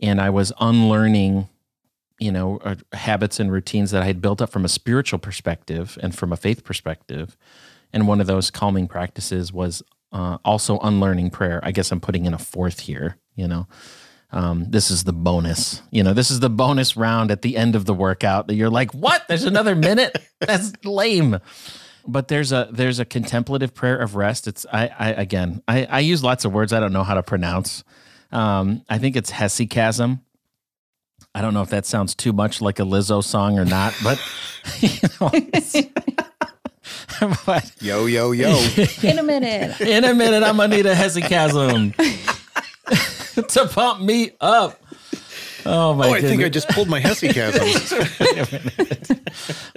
[0.00, 1.48] and I was unlearning
[2.18, 5.98] you know uh, habits and routines that I had built up from a spiritual perspective
[6.02, 7.36] and from a faith perspective.
[7.92, 9.82] And one of those calming practices was
[10.12, 11.60] uh, also unlearning prayer.
[11.62, 13.66] I guess I'm putting in a fourth here, you know.
[14.30, 15.82] um, this is the bonus.
[15.90, 18.70] You know, this is the bonus round at the end of the workout that you're
[18.70, 19.26] like, what?
[19.28, 20.16] There's another minute?
[20.40, 21.38] That's lame.
[22.06, 24.46] But there's a there's a contemplative prayer of rest.
[24.48, 27.22] It's I, I again I, I use lots of words I don't know how to
[27.22, 27.84] pronounce.
[28.32, 30.20] Um, I think it's hesychasm.
[31.34, 34.18] I don't know if that sounds too much like a Lizzo song or not, but
[34.80, 34.88] you
[35.20, 35.30] know,
[37.46, 38.58] but, yo yo yo.
[39.02, 39.80] In a minute.
[39.80, 41.94] In a minute, I'm gonna need a hesychasm.
[43.48, 44.80] to pump me up.
[45.66, 46.04] Oh my!
[46.04, 46.10] God.
[46.10, 47.66] Oh, I think I just pulled my hesychasm.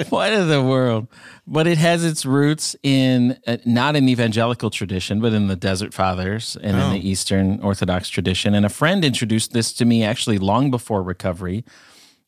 [0.09, 1.07] what in the world?
[1.47, 5.93] But it has its roots in uh, not an evangelical tradition, but in the Desert
[5.93, 6.86] Fathers and oh.
[6.86, 8.53] in the Eastern Orthodox tradition.
[8.53, 11.65] And a friend introduced this to me actually long before recovery,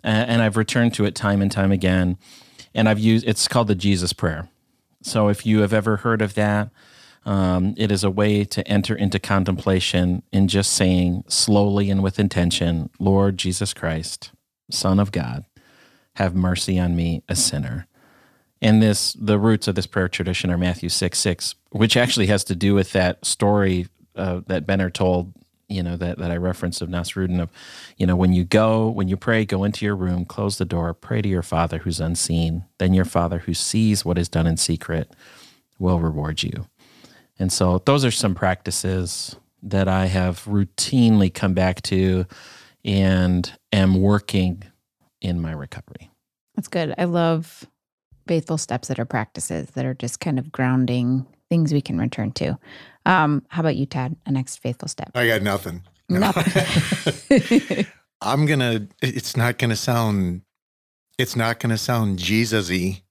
[0.03, 2.17] uh, and I've returned to it time and time again.
[2.75, 4.49] And I've used it's called the Jesus Prayer.
[5.03, 6.69] So if you have ever heard of that,
[7.25, 12.19] um, it is a way to enter into contemplation in just saying slowly and with
[12.19, 14.31] intention, Lord Jesus Christ,
[14.69, 15.45] Son of God,
[16.15, 17.87] have mercy on me, a sinner.
[18.61, 22.43] And this, the roots of this prayer tradition are Matthew 6 6, which actually has
[22.45, 25.33] to do with that story uh, that Benner told,
[25.73, 27.49] you know, that, that I referenced of Nasruddin of,
[27.97, 30.93] you know, when you go, when you pray, go into your room, close the door,
[30.93, 32.65] pray to your Father who's unseen.
[32.77, 35.11] Then your Father who sees what is done in secret
[35.79, 36.67] will reward you.
[37.39, 42.25] And so those are some practices that I have routinely come back to
[42.85, 44.63] and am working
[45.21, 46.11] in my recovery.
[46.55, 46.93] That's good.
[46.97, 47.65] I love
[48.27, 52.31] faithful steps that are practices that are just kind of grounding things we can return
[52.33, 52.57] to.
[53.05, 54.15] Um, how about you, Todd?
[54.25, 55.11] A next faithful step?
[55.15, 55.83] I got nothing.
[56.09, 56.19] No.
[56.19, 57.85] Nothing.
[58.21, 58.87] I'm gonna.
[59.01, 60.41] It's not gonna sound.
[61.17, 63.01] It's not gonna sound Jesus-y,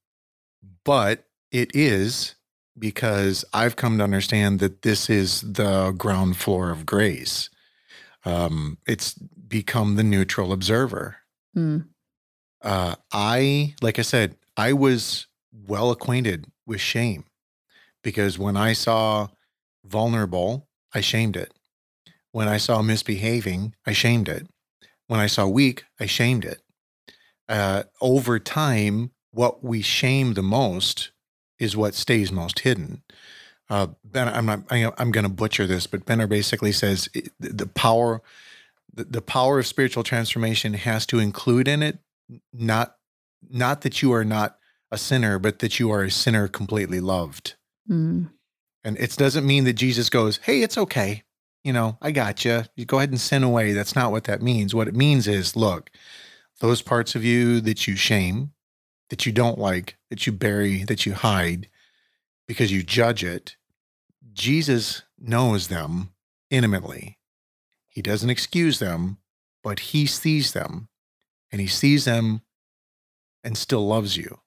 [0.85, 2.35] but it is
[2.79, 7.51] because I've come to understand that this is the ground floor of grace.
[8.25, 11.17] Um, it's become the neutral observer.
[11.57, 11.87] Mm.
[12.63, 17.25] Uh, I, like I said, I was well acquainted with shame
[18.03, 19.29] because when I saw
[19.85, 21.53] vulnerable, I shamed it.
[22.33, 24.47] When I saw misbehaving, I shamed it.
[25.07, 26.61] When I saw weak, I shamed it.
[27.49, 31.11] Uh, over time, what we shame the most
[31.59, 33.03] is what stays most hidden.
[33.69, 34.61] Uh, ben, I'm not.
[34.71, 37.09] I, am going to butcher this, but Benner basically says
[37.41, 38.23] the power,
[38.93, 41.99] the, the power of spiritual transformation has to include in it
[42.53, 42.97] not
[43.51, 44.59] not that you are not
[44.91, 47.55] a sinner, but that you are a sinner completely loved.
[47.89, 48.31] Mm.
[48.85, 51.23] And it doesn't mean that Jesus goes, "Hey, it's okay.
[51.63, 52.65] You know, I got you.
[52.75, 54.75] You go ahead and sin away." That's not what that means.
[54.75, 55.91] What it means is, look,
[56.61, 58.53] those parts of you that you shame,
[59.11, 61.69] that you don't like, that you bury, that you hide
[62.49, 63.57] because you judge it,
[64.33, 66.13] Jesus knows them
[66.51, 67.19] intimately.
[67.89, 69.19] He doesn't excuse them,
[69.63, 70.89] but he sees them
[71.51, 72.43] and he sees them
[73.45, 74.41] and still loves you.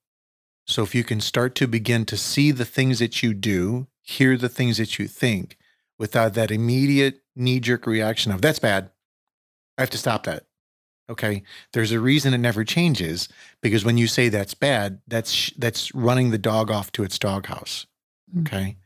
[0.66, 4.38] So if you can start to begin to see the things that you do, hear
[4.38, 5.58] the things that you think
[5.98, 8.92] without that immediate knee jerk reaction of, that's bad.
[9.78, 10.46] I have to stop that.
[11.10, 11.44] Okay.
[11.74, 13.28] There's a reason it never changes
[13.62, 17.86] because when you say that's bad, that's that's running the dog off to its doghouse.
[18.34, 18.42] Mm.
[18.42, 18.78] Okay.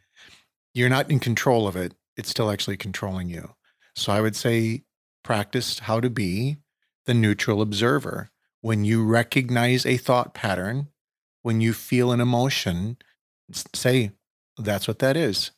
[0.74, 1.93] You're not in control of it.
[2.17, 3.55] It's still actually controlling you.
[3.95, 4.84] So I would say
[5.24, 6.57] practice how to be
[7.05, 8.30] the neutral observer.
[8.61, 10.88] When you recognize a thought pattern,
[11.41, 12.97] when you feel an emotion,
[13.74, 14.11] say,
[14.60, 15.51] that's what that is.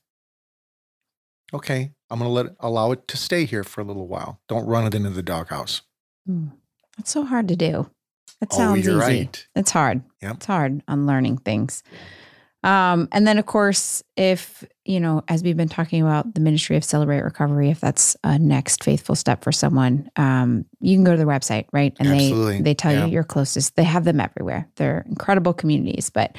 [1.53, 4.39] Okay, I'm going to let it, allow it to stay here for a little while.
[4.47, 5.81] Don't run it into the doghouse.
[6.29, 6.51] Mm.
[6.97, 7.89] That's so hard to do.
[8.41, 8.99] It oh, sounds oh, easy.
[8.99, 9.47] Right.
[9.55, 10.01] It's hard.
[10.21, 10.35] Yep.
[10.35, 11.83] It's hard on learning things.
[12.63, 16.77] Um, and then, of course, if, you know, as we've been talking about the Ministry
[16.77, 21.11] of Celebrate Recovery, if that's a next faithful step for someone, um, you can go
[21.11, 21.95] to their website, right?
[21.99, 22.57] And Absolutely.
[22.57, 23.05] they, they tell yeah.
[23.07, 23.75] you your closest.
[23.75, 24.67] They have them everywhere.
[24.75, 26.11] They're incredible communities.
[26.11, 26.35] But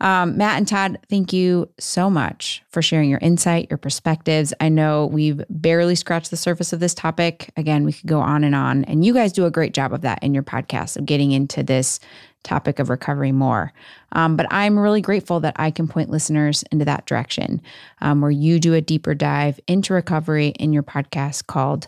[0.00, 4.54] um, Matt and Todd, thank you so much for sharing your insight, your perspectives.
[4.60, 7.50] I know we've barely scratched the surface of this topic.
[7.56, 10.00] Again, we could go on and on, and you guys do a great job of
[10.02, 12.00] that in your podcast of getting into this
[12.42, 13.72] topic of recovery more.
[14.12, 17.60] Um, but I'm really grateful that I can point listeners into that direction
[18.00, 21.86] um, where you do a deeper dive into recovery in your podcast called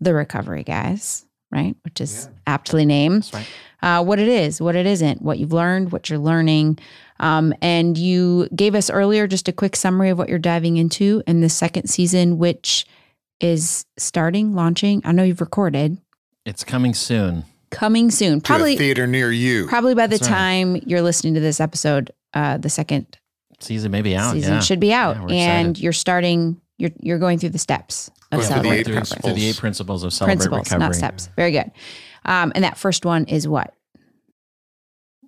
[0.00, 1.74] The Recovery Guys, right?
[1.84, 2.38] Which is yeah.
[2.54, 3.30] aptly named.
[3.32, 3.46] Right.
[3.80, 6.78] Uh, what it is, what it isn't, what you've learned, what you're learning.
[7.20, 11.22] Um, and you gave us earlier just a quick summary of what you're diving into
[11.26, 12.86] in the second season, which
[13.40, 15.00] is starting, launching.
[15.04, 15.98] I know you've recorded.
[16.44, 17.44] It's coming soon.
[17.70, 18.40] Coming soon.
[18.40, 19.66] Probably theater near you.
[19.68, 23.18] Probably by the That's time you're listening to this episode, uh, the second
[23.60, 24.32] season may be out.
[24.32, 24.60] Season yeah.
[24.60, 26.60] should be out, yeah, and you're starting.
[26.78, 28.10] You're you're going through the steps.
[28.32, 29.20] Of Going through the eight through, Recovery.
[29.22, 30.86] through the eight principles of celebrate Principles, recovery.
[30.88, 31.30] not steps.
[31.36, 31.70] Very good.
[32.24, 33.74] Um, and that first one is what?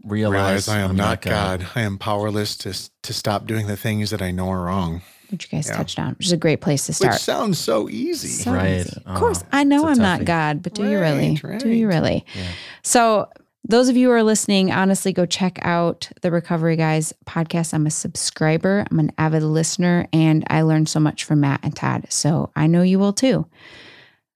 [0.05, 1.67] Realize, Realize I am I'm not God.
[1.75, 2.73] I am powerless to
[3.03, 5.03] to stop doing the things that I know are wrong.
[5.29, 5.77] Which you guys Yeah.
[5.77, 7.21] touched on, which is a great place to Which start.
[7.21, 8.29] sounds so easy.
[8.29, 8.81] So Right.
[8.81, 8.97] easy.
[9.05, 10.25] Of Oh, course, I know I'm a not.
[10.25, 11.39] God, but do you really?
[11.43, 12.25] Right, Do you really?
[12.35, 12.43] Yeah.
[12.83, 13.29] So,
[13.65, 17.75] those of you who are listening, honestly, go check out the Recovery Guys podcast.
[17.75, 21.75] I'm a subscriber, I'm an avid listener, and I learned so much from Matt and
[21.77, 22.07] Todd.
[22.09, 23.47] So, I know you will too.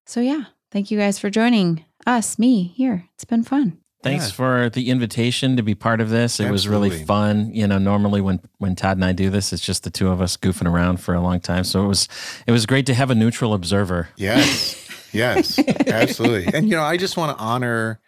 [0.07, 3.09] So, yeah, thank you guys for joining us, me here.
[3.15, 3.79] It's been fun.
[4.03, 4.33] Thanks Yeah.
[4.35, 6.39] for the invitation to be part of this.
[6.39, 7.51] It was really fun.
[7.55, 10.21] You know, normally when when Todd and I do this, it's just the two of
[10.21, 11.65] us goofing around for a long time.
[11.65, 12.07] So it was
[12.47, 14.09] it was great to have a neutral observer.
[14.17, 14.81] Yes.
[15.15, 15.61] Yes.
[15.87, 16.53] absolutely.
[16.53, 18.01] And you know, I just want to honor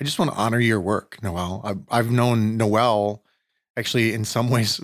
[0.00, 1.60] I just want to honor your work, Noelle.
[1.64, 3.22] I've, I've known Noelle
[3.76, 4.80] actually in some ways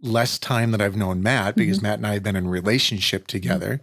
[0.00, 3.80] less time than I've known Matt because Matt and I have been in relationship together.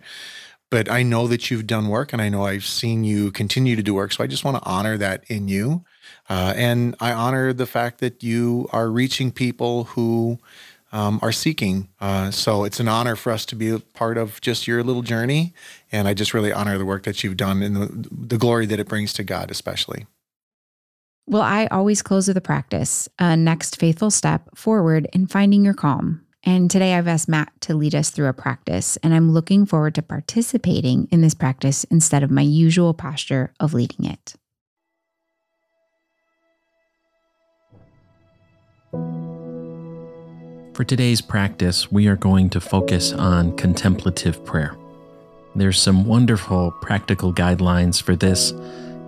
[0.70, 3.82] But I know that you've done work and I know I've seen you continue to
[3.82, 4.12] do work.
[4.12, 5.84] So I just want to honor that in you.
[6.30, 10.38] Uh, and I honor the fact that you are reaching people who
[10.92, 11.90] um, are seeking.
[12.00, 15.02] Uh, so it's an honor for us to be a part of just your little
[15.02, 15.54] journey.
[15.92, 18.80] And I just really honor the work that you've done and the, the glory that
[18.80, 20.06] it brings to God, especially.
[21.30, 25.76] Well, I always close with a practice, a next faithful step forward in finding your
[25.76, 26.26] calm.
[26.44, 29.94] And today I've asked Matt to lead us through a practice, and I'm looking forward
[29.94, 34.34] to participating in this practice instead of my usual posture of leading it.
[40.74, 44.76] For today's practice, we are going to focus on contemplative prayer.
[45.54, 48.52] There's some wonderful practical guidelines for this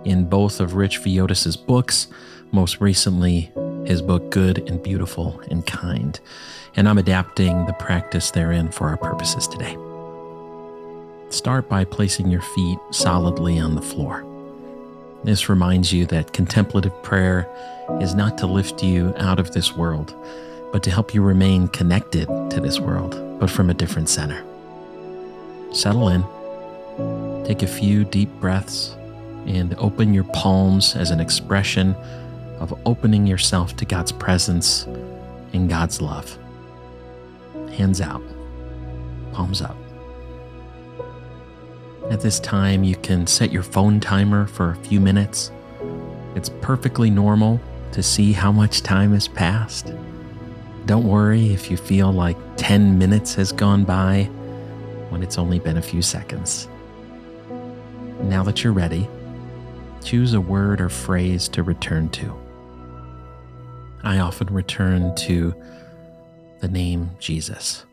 [0.04, 2.08] in both of Rich Villodas's books,
[2.50, 3.52] most recently
[3.86, 6.20] his book Good and Beautiful and Kind.
[6.76, 9.76] And I'm adapting the practice therein for our purposes today.
[11.30, 14.24] Start by placing your feet solidly on the floor.
[15.24, 17.48] This reminds you that contemplative prayer
[18.00, 20.14] is not to lift you out of this world,
[20.72, 24.44] but to help you remain connected to this world, but from a different center.
[25.72, 26.22] Settle in,
[27.44, 28.96] take a few deep breaths,
[29.46, 31.94] and open your palms as an expression
[32.58, 34.84] of opening yourself to God's presence
[35.52, 36.38] and God's love.
[37.76, 38.22] Hands out,
[39.32, 39.76] palms up.
[42.10, 45.50] At this time, you can set your phone timer for a few minutes.
[46.34, 47.60] It's perfectly normal
[47.92, 49.92] to see how much time has passed.
[50.86, 54.24] Don't worry if you feel like 10 minutes has gone by
[55.10, 56.68] when it's only been a few seconds.
[58.22, 59.08] Now that you're ready,
[60.04, 62.36] choose a word or phrase to return to.
[64.02, 65.54] I often return to
[66.60, 67.84] the name Jesus,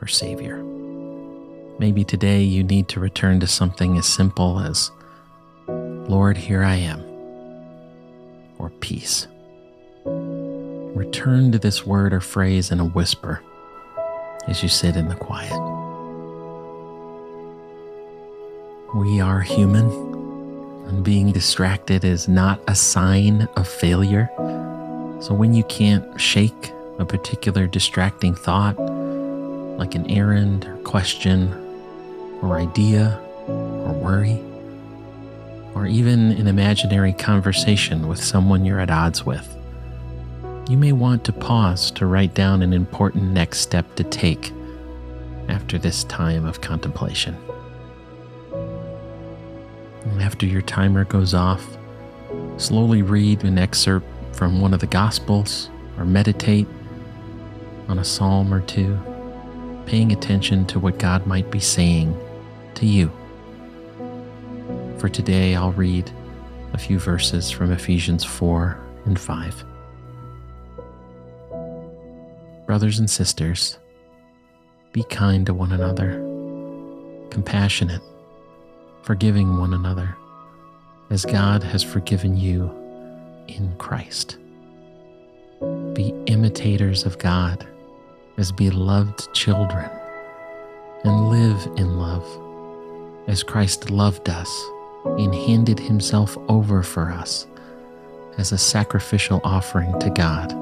[0.00, 0.62] our Savior.
[1.78, 4.90] Maybe today you need to return to something as simple as,
[5.66, 7.00] Lord, here I am,
[8.58, 9.26] or peace.
[10.04, 13.42] Return to this word or phrase in a whisper
[14.46, 15.58] as you sit in the quiet.
[18.94, 20.11] We are human,
[20.86, 24.28] and being distracted is not a sign of failure.
[25.20, 28.76] So when you can't shake a particular distracting thought,
[29.78, 31.52] like an errand or question
[32.42, 33.18] or idea
[33.48, 34.40] or worry,
[35.74, 39.56] or even an imaginary conversation with someone you're at odds with,
[40.68, 44.52] you may want to pause to write down an important next step to take
[45.48, 47.36] after this time of contemplation.
[50.20, 51.76] After your timer goes off,
[52.56, 56.66] slowly read an excerpt from one of the Gospels or meditate
[57.88, 58.98] on a psalm or two,
[59.86, 62.18] paying attention to what God might be saying
[62.74, 63.12] to you.
[64.98, 66.10] For today, I'll read
[66.72, 69.64] a few verses from Ephesians 4 and 5.
[72.66, 73.78] Brothers and sisters,
[74.92, 76.12] be kind to one another,
[77.30, 78.02] compassionate,
[79.02, 80.16] forgiving one another,
[81.10, 82.70] as God has forgiven you
[83.48, 84.36] in Christ.
[85.92, 87.66] Be imitators of God
[88.38, 89.90] as beloved children,
[91.04, 92.26] and live in love
[93.28, 94.50] as Christ loved us
[95.04, 97.46] and handed himself over for us
[98.38, 100.52] as a sacrificial offering to God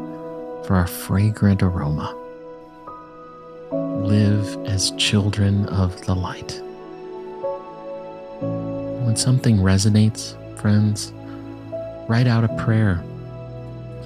[0.66, 2.16] for a fragrant aroma.
[3.72, 6.60] Live as children of the light.
[9.10, 11.12] When something resonates, friends,
[12.08, 13.02] write out a prayer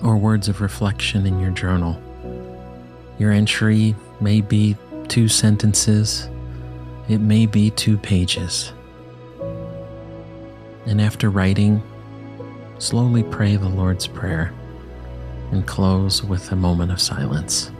[0.02, 2.00] or words of reflection in your journal.
[3.18, 4.78] Your entry may be
[5.09, 6.26] two sentences,
[7.11, 8.72] It may be two pages.
[10.86, 11.82] And after writing,
[12.78, 14.55] slowly pray the Lord's Prayer
[15.52, 17.70] and close with a moment of silence.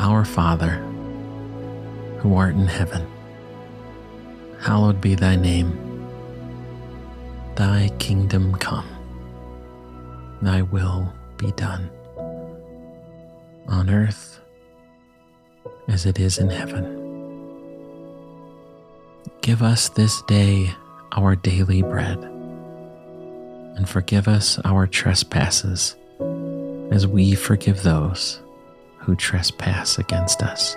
[0.00, 0.72] Our Father,
[2.18, 3.06] who art in heaven,
[4.62, 5.76] hallowed be thy name.
[7.56, 8.86] Thy kingdom come,
[10.40, 11.90] thy will be done,
[13.66, 14.40] on earth
[15.88, 17.00] as it is in heaven.
[19.40, 20.72] Give us this day
[21.10, 22.18] our daily bread,
[23.76, 25.96] and forgive us our trespasses
[26.92, 28.40] as we forgive those
[28.98, 30.76] who trespass against us.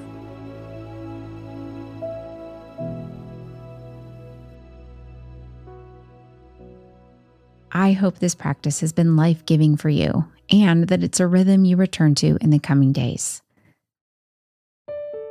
[7.73, 11.63] I hope this practice has been life giving for you and that it's a rhythm
[11.63, 13.41] you return to in the coming days.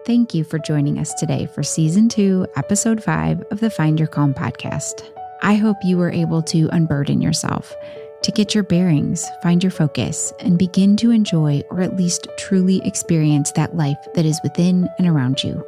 [0.06, 4.08] Thank you for joining us today for Season 2, Episode 5 of the Find Your
[4.08, 5.12] Calm podcast.
[5.42, 7.76] I hope you were able to unburden yourself,
[8.22, 12.80] to get your bearings, find your focus, and begin to enjoy or at least truly
[12.86, 15.62] experience that life that is within and around you.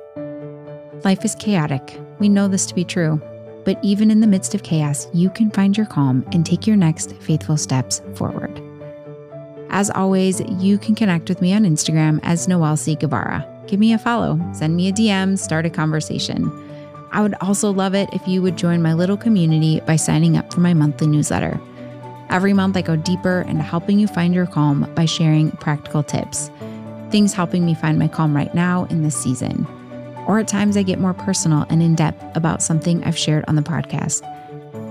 [1.05, 2.01] Life is chaotic.
[2.18, 3.20] We know this to be true.
[3.64, 6.76] But even in the midst of chaos, you can find your calm and take your
[6.76, 8.60] next faithful steps forward.
[9.70, 12.94] As always, you can connect with me on Instagram as Noelle C.
[12.94, 13.48] Guevara.
[13.66, 16.50] Give me a follow, send me a DM, start a conversation.
[17.12, 20.52] I would also love it if you would join my little community by signing up
[20.52, 21.60] for my monthly newsletter.
[22.30, 26.50] Every month, I go deeper into helping you find your calm by sharing practical tips,
[27.10, 29.66] things helping me find my calm right now in this season
[30.27, 33.57] or at times I get more personal and in depth about something I've shared on
[33.57, 34.29] the podcast.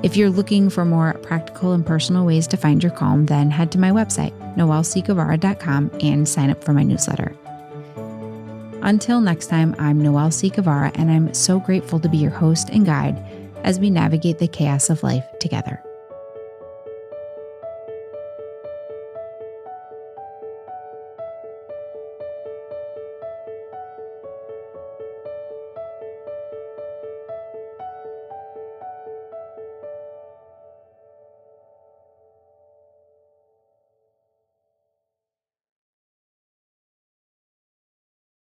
[0.03, 3.71] If you're looking for more practical and personal ways to find your calm, then head
[3.73, 7.35] to my website, noelleCguevara.com, and sign up for my newsletter.
[8.83, 10.49] Until next time, I'm Noelle C.
[10.49, 13.23] Guevara, and I'm so grateful to be your host and guide
[13.63, 15.83] as we navigate the chaos of life together.